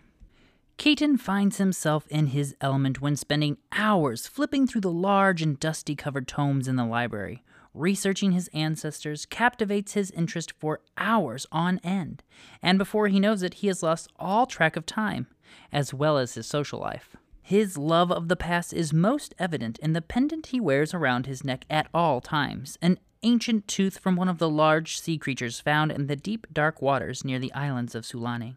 Keaton 0.83 1.17
finds 1.17 1.59
himself 1.59 2.09
in 2.09 2.27
his 2.27 2.57
element 2.61 3.01
when 3.01 3.15
spending 3.15 3.57
hours 3.71 4.27
flipping 4.27 4.67
through 4.67 4.81
the 4.81 4.91
large 4.91 5.41
and 5.41 5.61
dusty 5.61 5.95
covered 5.95 6.27
tomes 6.27 6.67
in 6.67 6.75
the 6.75 6.85
library. 6.85 7.45
Researching 7.73 8.33
his 8.33 8.51
ancestors 8.53 9.25
captivates 9.25 9.93
his 9.93 10.11
interest 10.11 10.51
for 10.59 10.81
hours 10.99 11.47
on 11.53 11.79
end, 11.85 12.25
and 12.61 12.79
before 12.79 13.07
he 13.07 13.21
knows 13.21 13.45
it, 13.45 13.55
he 13.55 13.69
has 13.69 13.85
lost 13.85 14.11
all 14.17 14.45
track 14.45 14.75
of 14.75 14.85
time, 14.85 15.29
as 15.71 15.95
well 15.95 16.19
as 16.19 16.35
his 16.35 16.49
social 16.49 16.81
life. 16.81 17.15
His 17.41 17.79
love 17.79 18.11
of 18.11 18.27
the 18.27 18.35
past 18.35 18.73
is 18.73 18.93
most 18.93 19.37
evident 19.39 19.79
in 19.79 19.93
the 19.93 20.03
pendant 20.03 20.47
he 20.47 20.59
wears 20.59 20.93
around 20.93 21.27
his 21.27 21.45
neck 21.45 21.65
at 21.71 21.87
all 21.95 22.21
times, 22.21 22.77
an 22.83 22.99
ancient 23.23 23.69
tooth 23.69 24.01
from 24.01 24.17
one 24.17 24.29
of 24.29 24.39
the 24.39 24.51
large 24.51 25.01
sea 25.01 25.17
creatures 25.17 25.61
found 25.61 25.93
in 25.93 26.09
the 26.09 26.17
deep, 26.17 26.49
dark 26.53 26.83
waters 26.83 27.25
near 27.25 27.39
the 27.39 27.53
islands 27.53 27.95
of 27.95 28.03
Sulani. 28.03 28.57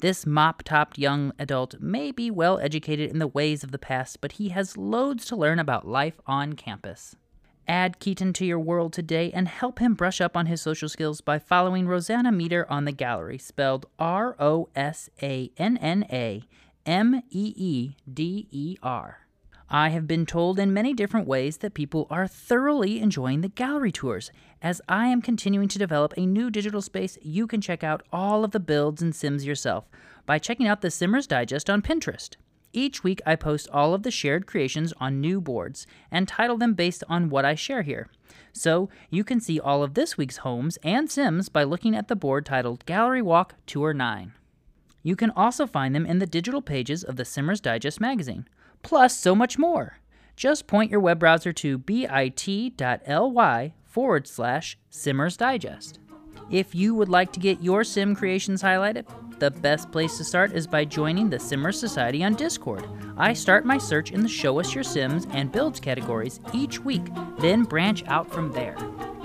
This 0.00 0.24
mop 0.24 0.62
topped 0.62 0.96
young 0.96 1.32
adult 1.40 1.80
may 1.80 2.12
be 2.12 2.30
well 2.30 2.60
educated 2.60 3.10
in 3.10 3.18
the 3.18 3.26
ways 3.26 3.64
of 3.64 3.72
the 3.72 3.78
past, 3.78 4.20
but 4.20 4.32
he 4.32 4.50
has 4.50 4.76
loads 4.76 5.24
to 5.26 5.36
learn 5.36 5.58
about 5.58 5.88
life 5.88 6.20
on 6.24 6.52
campus. 6.52 7.16
Add 7.66 7.98
Keaton 7.98 8.32
to 8.34 8.46
your 8.46 8.60
world 8.60 8.92
today 8.92 9.32
and 9.32 9.48
help 9.48 9.80
him 9.80 9.94
brush 9.94 10.20
up 10.20 10.36
on 10.36 10.46
his 10.46 10.62
social 10.62 10.88
skills 10.88 11.20
by 11.20 11.40
following 11.40 11.88
Rosanna 11.88 12.30
Meeder 12.30 12.64
on 12.70 12.84
the 12.84 12.92
gallery, 12.92 13.38
spelled 13.38 13.86
R 13.98 14.36
O 14.38 14.68
S 14.76 15.10
A 15.20 15.50
N 15.58 15.76
N 15.78 16.06
A 16.10 16.44
M 16.86 17.22
E 17.30 17.52
E 17.56 17.96
D 18.10 18.46
E 18.52 18.76
R. 18.82 19.27
I 19.70 19.90
have 19.90 20.06
been 20.06 20.24
told 20.24 20.58
in 20.58 20.72
many 20.72 20.94
different 20.94 21.26
ways 21.26 21.58
that 21.58 21.74
people 21.74 22.06
are 22.08 22.26
thoroughly 22.26 23.00
enjoying 23.00 23.42
the 23.42 23.50
gallery 23.50 23.92
tours. 23.92 24.30
As 24.62 24.80
I 24.88 25.08
am 25.08 25.20
continuing 25.20 25.68
to 25.68 25.78
develop 25.78 26.14
a 26.16 26.24
new 26.24 26.48
digital 26.50 26.80
space, 26.80 27.18
you 27.20 27.46
can 27.46 27.60
check 27.60 27.84
out 27.84 28.02
all 28.10 28.44
of 28.44 28.52
the 28.52 28.60
builds 28.60 29.02
and 29.02 29.14
sims 29.14 29.44
yourself 29.44 29.84
by 30.24 30.38
checking 30.38 30.66
out 30.66 30.80
the 30.80 30.90
Simmers 30.90 31.26
Digest 31.26 31.68
on 31.68 31.82
Pinterest. 31.82 32.36
Each 32.72 33.04
week, 33.04 33.20
I 33.26 33.36
post 33.36 33.68
all 33.70 33.92
of 33.92 34.04
the 34.04 34.10
shared 34.10 34.46
creations 34.46 34.94
on 35.00 35.20
new 35.20 35.38
boards 35.38 35.86
and 36.10 36.26
title 36.26 36.56
them 36.56 36.72
based 36.72 37.04
on 37.06 37.28
what 37.28 37.44
I 37.44 37.54
share 37.54 37.82
here. 37.82 38.08
So 38.54 38.88
you 39.10 39.22
can 39.22 39.38
see 39.38 39.60
all 39.60 39.82
of 39.82 39.92
this 39.92 40.16
week's 40.16 40.38
homes 40.38 40.78
and 40.82 41.10
sims 41.10 41.50
by 41.50 41.64
looking 41.64 41.94
at 41.94 42.08
the 42.08 42.16
board 42.16 42.46
titled 42.46 42.86
Gallery 42.86 43.22
Walk 43.22 43.54
Tour 43.66 43.92
9. 43.92 44.32
You 45.02 45.14
can 45.14 45.30
also 45.30 45.66
find 45.66 45.94
them 45.94 46.06
in 46.06 46.20
the 46.20 46.26
digital 46.26 46.62
pages 46.62 47.04
of 47.04 47.16
the 47.16 47.26
Simmers 47.26 47.60
Digest 47.60 48.00
magazine 48.00 48.48
plus 48.82 49.16
so 49.16 49.34
much 49.34 49.58
more. 49.58 49.98
Just 50.36 50.66
point 50.66 50.90
your 50.90 51.00
web 51.00 51.18
browser 51.18 51.52
to 51.54 51.78
bit.ly 51.78 53.74
forward 53.84 54.26
slash 54.28 54.78
Simmers 54.90 55.36
Digest. 55.36 55.98
If 56.50 56.74
you 56.74 56.94
would 56.94 57.08
like 57.08 57.32
to 57.32 57.40
get 57.40 57.62
your 57.62 57.84
sim 57.84 58.14
creations 58.14 58.62
highlighted, 58.62 59.06
the 59.38 59.50
best 59.50 59.92
place 59.92 60.16
to 60.16 60.24
start 60.24 60.52
is 60.52 60.66
by 60.66 60.84
joining 60.84 61.28
the 61.28 61.38
Simmers 61.38 61.78
Society 61.78 62.24
on 62.24 62.34
Discord. 62.34 62.84
I 63.16 63.32
start 63.32 63.64
my 63.64 63.78
search 63.78 64.12
in 64.12 64.22
the 64.22 64.28
Show 64.28 64.58
Us 64.58 64.74
Your 64.74 64.84
Sims 64.84 65.26
and 65.30 65.52
Builds 65.52 65.78
categories 65.78 66.40
each 66.52 66.80
week, 66.80 67.04
then 67.38 67.64
branch 67.64 68.04
out 68.06 68.30
from 68.32 68.52
there. 68.52 68.76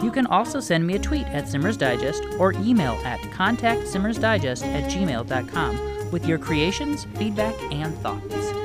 You 0.02 0.12
can 0.12 0.28
also 0.28 0.60
send 0.60 0.86
me 0.86 0.96
a 0.96 1.00
tweet 1.00 1.28
at 1.28 1.48
Simmers 1.48 1.78
Digest 1.78 2.26
or 2.40 2.54
email 2.54 2.94
at 3.06 3.20
contactsimmersdigest 3.22 4.66
at 4.66 4.92
gmail.com 4.92 6.12
with 6.12 6.26
your 6.26 6.38
creations, 6.38 7.06
feedback, 7.16 7.56
and 7.72 7.96
thoughts. 8.00 8.63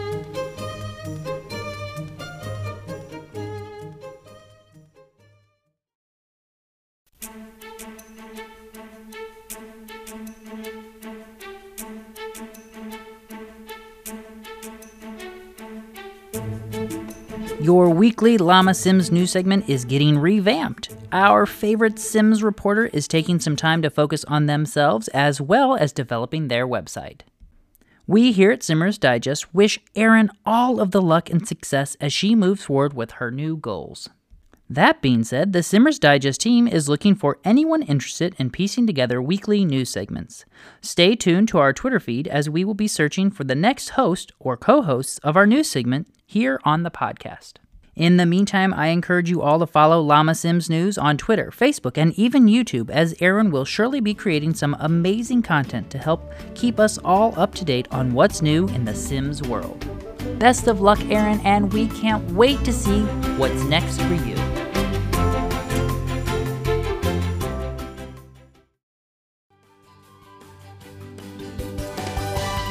Your 17.60 17.90
weekly 17.90 18.38
Llama 18.38 18.72
Sims 18.72 19.10
news 19.10 19.32
segment 19.32 19.68
is 19.68 19.84
getting 19.84 20.16
revamped. 20.16 20.94
Our 21.10 21.44
favorite 21.44 21.98
Sims 21.98 22.40
reporter 22.40 22.86
is 22.86 23.08
taking 23.08 23.40
some 23.40 23.56
time 23.56 23.82
to 23.82 23.90
focus 23.90 24.24
on 24.26 24.46
themselves 24.46 25.08
as 25.08 25.40
well 25.40 25.74
as 25.74 25.92
developing 25.92 26.46
their 26.46 26.68
website. 26.68 27.22
We 28.06 28.30
here 28.30 28.52
at 28.52 28.62
Simmers 28.62 28.96
Digest 28.96 29.52
wish 29.52 29.80
Erin 29.96 30.30
all 30.46 30.80
of 30.80 30.92
the 30.92 31.02
luck 31.02 31.30
and 31.30 31.48
success 31.48 31.96
as 32.00 32.12
she 32.12 32.36
moves 32.36 32.64
forward 32.64 32.94
with 32.94 33.10
her 33.12 33.32
new 33.32 33.56
goals. 33.56 34.08
That 34.70 35.00
being 35.00 35.24
said, 35.24 35.54
the 35.54 35.62
Simmers 35.62 35.98
Digest 35.98 36.42
team 36.42 36.68
is 36.68 36.90
looking 36.90 37.14
for 37.14 37.38
anyone 37.42 37.80
interested 37.80 38.36
in 38.38 38.50
piecing 38.50 38.86
together 38.86 39.22
weekly 39.22 39.64
news 39.64 39.88
segments. 39.88 40.44
Stay 40.82 41.16
tuned 41.16 41.48
to 41.48 41.58
our 41.58 41.72
Twitter 41.72 41.98
feed 41.98 42.28
as 42.28 42.50
we 42.50 42.66
will 42.66 42.74
be 42.74 42.86
searching 42.86 43.30
for 43.30 43.44
the 43.44 43.54
next 43.54 43.90
host 43.90 44.32
or 44.38 44.58
co 44.58 44.82
hosts 44.82 45.18
of 45.22 45.38
our 45.38 45.46
news 45.46 45.70
segment 45.70 46.08
here 46.26 46.60
on 46.64 46.82
the 46.82 46.90
podcast. 46.90 47.54
In 47.96 48.18
the 48.18 48.26
meantime, 48.26 48.74
I 48.74 48.88
encourage 48.88 49.30
you 49.30 49.40
all 49.40 49.58
to 49.58 49.66
follow 49.66 50.02
Llama 50.02 50.34
Sims 50.34 50.68
News 50.68 50.98
on 50.98 51.16
Twitter, 51.16 51.50
Facebook, 51.50 51.96
and 51.96 52.12
even 52.14 52.46
YouTube, 52.46 52.90
as 52.90 53.14
Erin 53.20 53.50
will 53.50 53.64
surely 53.64 54.00
be 54.00 54.14
creating 54.14 54.54
some 54.54 54.76
amazing 54.78 55.42
content 55.42 55.90
to 55.90 55.98
help 55.98 56.30
keep 56.54 56.78
us 56.78 56.98
all 56.98 57.36
up 57.40 57.54
to 57.54 57.64
date 57.64 57.88
on 57.90 58.12
what's 58.12 58.42
new 58.42 58.68
in 58.68 58.84
the 58.84 58.94
Sims 58.94 59.42
world. 59.42 59.84
Best 60.38 60.68
of 60.68 60.80
luck, 60.82 61.00
Erin, 61.06 61.40
and 61.40 61.72
we 61.72 61.88
can't 61.88 62.30
wait 62.32 62.62
to 62.64 62.72
see 62.72 63.00
what's 63.36 63.64
next 63.64 64.00
for 64.02 64.14
you. 64.14 64.57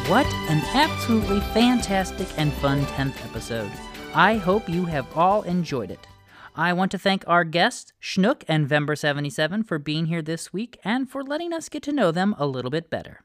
What 0.08 0.26
an 0.50 0.62
absolutely 0.74 1.42
fantastic 1.54 2.30
and 2.38 2.54
fun 2.54 2.86
10th 2.86 3.26
episode. 3.26 3.70
I 4.16 4.38
hope 4.38 4.70
you 4.70 4.86
have 4.86 5.06
all 5.18 5.42
enjoyed 5.42 5.92
it. 5.92 6.08
I 6.56 6.72
want 6.72 6.92
to 6.92 6.98
thank 6.98 7.26
our 7.28 7.44
guests, 7.44 7.92
Schnuck 8.02 8.44
and 8.48 8.70
Vember77, 8.70 9.68
for 9.68 9.78
being 9.78 10.06
here 10.06 10.22
this 10.22 10.54
week 10.54 10.80
and 10.86 11.10
for 11.10 11.24
letting 11.24 11.52
us 11.52 11.68
get 11.68 11.84
to 11.84 11.92
know 11.92 12.12
them 12.12 12.34
a 12.38 12.48
little 12.48 12.72
bit 12.72 12.90
better. 12.90 13.20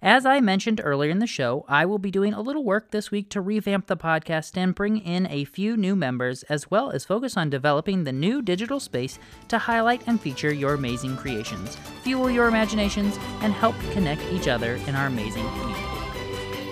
As 0.00 0.24
I 0.24 0.40
mentioned 0.40 0.80
earlier 0.82 1.10
in 1.10 1.18
the 1.18 1.26
show, 1.26 1.66
I 1.68 1.84
will 1.84 1.98
be 1.98 2.10
doing 2.10 2.32
a 2.32 2.40
little 2.40 2.64
work 2.64 2.92
this 2.92 3.10
week 3.10 3.28
to 3.30 3.42
revamp 3.42 3.86
the 3.86 3.96
podcast 3.96 4.56
and 4.56 4.74
bring 4.74 4.96
in 4.96 5.26
a 5.26 5.44
few 5.44 5.76
new 5.76 5.94
members, 5.94 6.44
as 6.44 6.70
well 6.70 6.90
as 6.90 7.04
focus 7.04 7.36
on 7.36 7.50
developing 7.50 8.04
the 8.04 8.12
new 8.12 8.40
digital 8.40 8.80
space 8.80 9.18
to 9.48 9.58
highlight 9.58 10.00
and 10.06 10.18
feature 10.18 10.52
your 10.52 10.72
amazing 10.72 11.18
creations, 11.18 11.76
fuel 12.02 12.30
your 12.30 12.48
imaginations, 12.48 13.18
and 13.42 13.52
help 13.52 13.74
connect 13.92 14.22
each 14.32 14.48
other 14.48 14.76
in 14.86 14.94
our 14.94 15.08
amazing 15.08 15.46
community. 15.48 15.85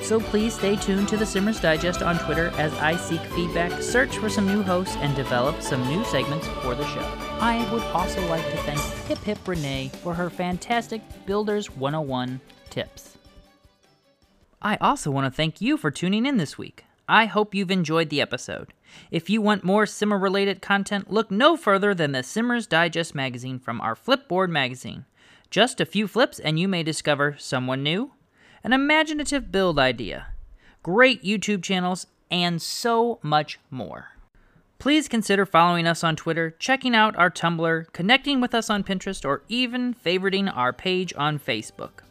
So 0.04 0.20
please 0.20 0.52
stay 0.52 0.76
tuned 0.76 1.08
to 1.08 1.16
the 1.16 1.24
Simmers 1.24 1.58
Digest 1.58 2.02
on 2.02 2.18
Twitter 2.18 2.48
as 2.58 2.74
I 2.74 2.94
seek 2.94 3.22
feedback, 3.32 3.80
search 3.80 4.18
for 4.18 4.28
some 4.28 4.46
new 4.46 4.62
hosts, 4.62 4.96
and 4.96 5.16
develop 5.16 5.62
some 5.62 5.80
new 5.88 6.04
segments 6.04 6.46
for 6.62 6.74
the 6.74 6.86
show. 6.88 7.00
I 7.40 7.66
would 7.72 7.82
also 7.84 8.20
like 8.28 8.44
to 8.50 8.56
thank 8.58 8.80
Hip 9.08 9.18
Hip 9.20 9.48
Renee 9.48 9.90
for 10.02 10.12
her 10.12 10.28
fantastic 10.28 11.00
Builders 11.24 11.70
101 11.70 12.38
tips. 12.68 13.16
I 14.60 14.76
also 14.76 15.10
want 15.10 15.24
to 15.24 15.34
thank 15.34 15.62
you 15.62 15.78
for 15.78 15.90
tuning 15.90 16.26
in 16.26 16.36
this 16.36 16.58
week. 16.58 16.84
I 17.08 17.24
hope 17.24 17.54
you've 17.54 17.70
enjoyed 17.70 18.10
the 18.10 18.20
episode. 18.20 18.74
If 19.10 19.30
you 19.30 19.40
want 19.40 19.64
more 19.64 19.86
Simmer 19.86 20.18
related 20.18 20.60
content, 20.60 21.10
look 21.10 21.30
no 21.30 21.56
further 21.56 21.94
than 21.94 22.12
the 22.12 22.22
Simmers 22.22 22.66
Digest 22.66 23.14
magazine 23.14 23.58
from 23.58 23.80
our 23.80 23.94
Flipboard 23.94 24.50
magazine. 24.50 25.06
Just 25.48 25.80
a 25.80 25.86
few 25.86 26.06
flips, 26.06 26.38
and 26.38 26.58
you 26.58 26.68
may 26.68 26.82
discover 26.82 27.36
someone 27.38 27.82
new, 27.82 28.12
an 28.64 28.72
imaginative 28.72 29.52
build 29.52 29.78
idea, 29.78 30.28
great 30.82 31.22
YouTube 31.22 31.62
channels, 31.62 32.06
and 32.30 32.60
so 32.60 33.18
much 33.22 33.60
more. 33.70 34.08
Please 34.78 35.06
consider 35.06 35.46
following 35.46 35.86
us 35.86 36.02
on 36.02 36.16
Twitter, 36.16 36.56
checking 36.58 36.94
out 36.94 37.14
our 37.16 37.30
Tumblr, 37.30 37.92
connecting 37.92 38.40
with 38.40 38.54
us 38.54 38.70
on 38.70 38.82
Pinterest, 38.82 39.24
or 39.24 39.42
even 39.48 39.94
favoriting 39.94 40.50
our 40.54 40.72
page 40.72 41.12
on 41.16 41.38
Facebook. 41.38 42.02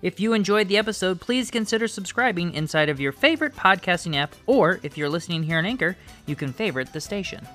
If 0.00 0.20
you 0.20 0.32
enjoyed 0.32 0.68
the 0.68 0.78
episode, 0.78 1.20
please 1.20 1.50
consider 1.50 1.88
subscribing 1.88 2.54
inside 2.54 2.88
of 2.88 3.00
your 3.00 3.12
favorite 3.12 3.56
podcasting 3.56 4.14
app, 4.14 4.34
or 4.46 4.78
if 4.84 4.96
you're 4.96 5.08
listening 5.08 5.42
here 5.42 5.58
on 5.58 5.66
Anchor, 5.66 5.96
you 6.26 6.36
can 6.36 6.52
favorite 6.52 6.92
the 6.92 7.00
station. 7.00 7.46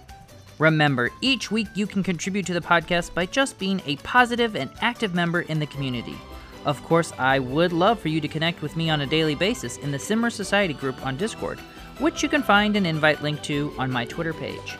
Remember, 0.59 1.09
each 1.21 1.51
week 1.51 1.67
you 1.73 1.87
can 1.87 2.03
contribute 2.03 2.45
to 2.47 2.53
the 2.53 2.61
podcast 2.61 3.13
by 3.13 3.25
just 3.25 3.57
being 3.57 3.81
a 3.85 3.95
positive 3.97 4.55
and 4.55 4.69
active 4.81 5.15
member 5.15 5.41
in 5.41 5.59
the 5.59 5.65
community. 5.65 6.17
Of 6.65 6.83
course, 6.83 7.11
I 7.17 7.39
would 7.39 7.73
love 7.73 7.99
for 7.99 8.09
you 8.09 8.21
to 8.21 8.27
connect 8.27 8.61
with 8.61 8.75
me 8.75 8.89
on 8.89 9.01
a 9.01 9.07
daily 9.07 9.35
basis 9.35 9.77
in 9.77 9.91
the 9.91 9.99
Simmer 9.99 10.29
Society 10.29 10.73
group 10.73 11.03
on 11.05 11.17
Discord, 11.17 11.59
which 11.99 12.21
you 12.21 12.29
can 12.29 12.43
find 12.43 12.75
an 12.75 12.85
invite 12.85 13.21
link 13.23 13.41
to 13.43 13.73
on 13.77 13.91
my 13.91 14.05
Twitter 14.05 14.33
page. 14.33 14.77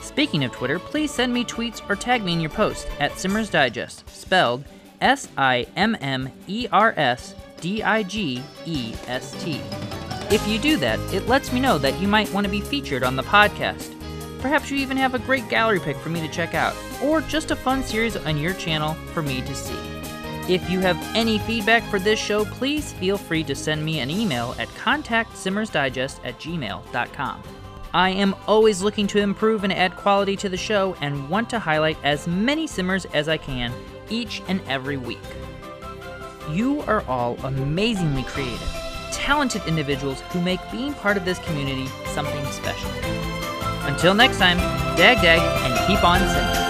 Speaking 0.00 0.44
of 0.44 0.52
Twitter, 0.52 0.78
please 0.78 1.10
send 1.10 1.32
me 1.32 1.44
tweets 1.44 1.88
or 1.88 1.96
tag 1.96 2.22
me 2.22 2.34
in 2.34 2.40
your 2.40 2.50
post 2.50 2.88
at 3.00 3.18
Simmers 3.18 3.48
Digest, 3.48 4.08
spelled 4.10 4.64
S 5.00 5.28
I 5.38 5.66
M 5.76 5.96
M 6.00 6.30
E 6.46 6.68
R 6.70 6.92
S 6.96 7.34
D 7.60 7.82
I 7.82 8.02
G 8.02 8.42
E 8.66 8.94
S 9.06 9.42
T. 9.42 9.60
If 10.30 10.46
you 10.46 10.58
do 10.58 10.76
that, 10.78 10.98
it 11.14 11.28
lets 11.28 11.52
me 11.52 11.60
know 11.60 11.78
that 11.78 12.00
you 12.00 12.08
might 12.08 12.32
want 12.32 12.44
to 12.44 12.50
be 12.50 12.60
featured 12.60 13.02
on 13.02 13.16
the 13.16 13.22
podcast. 13.22 13.94
Perhaps 14.40 14.70
you 14.70 14.78
even 14.78 14.96
have 14.96 15.14
a 15.14 15.20
great 15.20 15.48
gallery 15.48 15.78
pick 15.78 15.96
for 15.96 16.08
me 16.08 16.20
to 16.20 16.32
check 16.32 16.54
out, 16.54 16.74
or 17.02 17.20
just 17.20 17.50
a 17.50 17.56
fun 17.56 17.82
series 17.82 18.16
on 18.16 18.36
your 18.36 18.54
channel 18.54 18.94
for 19.12 19.22
me 19.22 19.40
to 19.42 19.54
see. 19.54 19.91
If 20.48 20.68
you 20.68 20.80
have 20.80 20.98
any 21.14 21.38
feedback 21.38 21.84
for 21.84 21.98
this 21.98 22.18
show, 22.18 22.44
please 22.44 22.92
feel 22.94 23.16
free 23.16 23.44
to 23.44 23.54
send 23.54 23.84
me 23.84 24.00
an 24.00 24.10
email 24.10 24.56
at 24.58 24.68
contactsimmersdigest 24.70 26.18
at 26.24 26.38
gmail.com. 26.40 27.42
I 27.94 28.10
am 28.10 28.34
always 28.46 28.82
looking 28.82 29.06
to 29.08 29.18
improve 29.18 29.64
and 29.64 29.72
add 29.72 29.96
quality 29.96 30.34
to 30.36 30.48
the 30.48 30.56
show 30.56 30.96
and 31.00 31.28
want 31.28 31.48
to 31.50 31.58
highlight 31.58 31.98
as 32.02 32.26
many 32.26 32.66
simmers 32.66 33.04
as 33.12 33.28
I 33.28 33.36
can 33.36 33.72
each 34.08 34.42
and 34.48 34.60
every 34.66 34.96
week. 34.96 35.20
You 36.50 36.80
are 36.82 37.02
all 37.02 37.36
amazingly 37.44 38.24
creative, 38.24 38.60
talented 39.12 39.62
individuals 39.66 40.20
who 40.32 40.40
make 40.40 40.60
being 40.72 40.94
part 40.94 41.16
of 41.16 41.24
this 41.24 41.38
community 41.40 41.86
something 42.06 42.44
special. 42.46 42.90
Until 43.84 44.14
next 44.14 44.38
time, 44.38 44.58
dag 44.96 45.22
dag 45.22 45.40
and 45.40 45.86
keep 45.86 46.02
on 46.02 46.20
simming. 46.20 46.61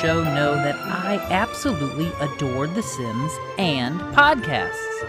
Show 0.00 0.24
know 0.24 0.54
that 0.54 0.76
I 0.76 1.16
absolutely 1.28 2.10
adore 2.22 2.66
The 2.66 2.82
Sims 2.82 3.32
and 3.58 4.00
podcasts. 4.14 5.04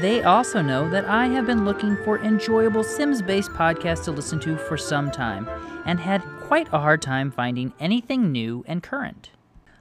They 0.00 0.24
also 0.24 0.60
know 0.60 0.90
that 0.90 1.04
I 1.04 1.28
have 1.28 1.46
been 1.46 1.64
looking 1.64 1.96
for 2.02 2.18
enjoyable 2.18 2.82
Sims 2.82 3.22
based 3.22 3.52
podcasts 3.52 4.02
to 4.04 4.10
listen 4.10 4.40
to 4.40 4.56
for 4.56 4.76
some 4.76 5.12
time 5.12 5.48
and 5.86 6.00
had 6.00 6.24
quite 6.40 6.66
a 6.72 6.80
hard 6.80 7.00
time 7.00 7.30
finding 7.30 7.74
anything 7.78 8.32
new 8.32 8.64
and 8.66 8.82
current. 8.82 9.30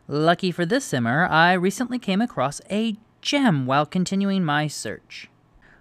Lucky 0.07 0.51
for 0.51 0.67
this 0.67 0.85
simmer, 0.85 1.25
I 1.25 1.53
recently 1.53 1.97
came 1.97 2.21
across 2.21 2.61
a 2.69 2.95
gem 3.21 3.65
while 3.65 3.87
continuing 3.87 4.43
my 4.43 4.67
search. 4.67 5.29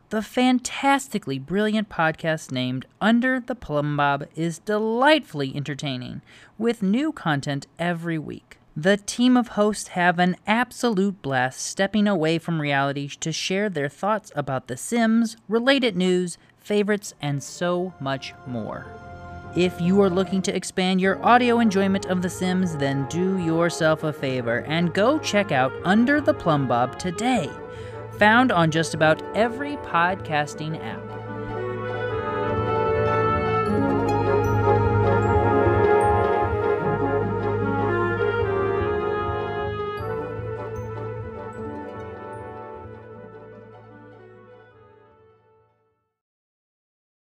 The 0.09 0.23
fantastically 0.23 1.39
brilliant 1.39 1.91
podcast 1.91 2.51
named 2.51 2.87
Under 3.03 3.39
the 3.39 3.55
Plumbob 3.55 4.29
is 4.35 4.61
delightfully 4.61 5.55
entertaining, 5.55 6.23
with 6.57 6.83
new 6.83 7.13
content 7.13 7.67
every 7.79 8.19
week. 8.19 8.57
The 8.77 8.97
team 8.97 9.37
of 9.37 9.49
hosts 9.49 9.89
have 9.89 10.19
an 10.19 10.37
absolute 10.47 11.21
blast 11.21 11.61
stepping 11.61 12.09
away 12.09 12.39
from 12.39 12.59
reality 12.59 13.07
to 13.21 13.31
share 13.31 13.69
their 13.69 13.91
thoughts 13.91 14.33
about 14.35 14.67
The 14.67 14.79
Sims, 14.79 15.37
related 15.47 15.95
news, 15.95 16.39
favorites, 16.57 17.13
and 17.21 17.43
so 17.43 17.93
much 18.01 18.33
more. 18.47 18.87
If 19.55 19.79
you 19.79 20.01
are 20.01 20.09
looking 20.09 20.41
to 20.43 20.57
expand 20.57 21.03
your 21.03 21.23
audio 21.23 21.61
enjoyment 21.61 22.07
of 22.07 22.23
The 22.23 22.31
Sims, 22.31 22.75
then 22.79 23.07
do 23.11 23.37
yourself 23.37 24.05
a 24.05 24.13
favor 24.13 24.61
and 24.61 24.95
go 24.95 25.19
check 25.19 25.53
out 25.53 25.71
Under 25.85 26.23
the 26.23 26.33
Plumbob 26.33 26.99
today. 26.99 27.51
Found 28.19 28.51
on 28.51 28.71
just 28.71 28.95
about 28.95 29.23
every 29.37 29.77
podcasting 29.77 30.83
app. 30.83 31.22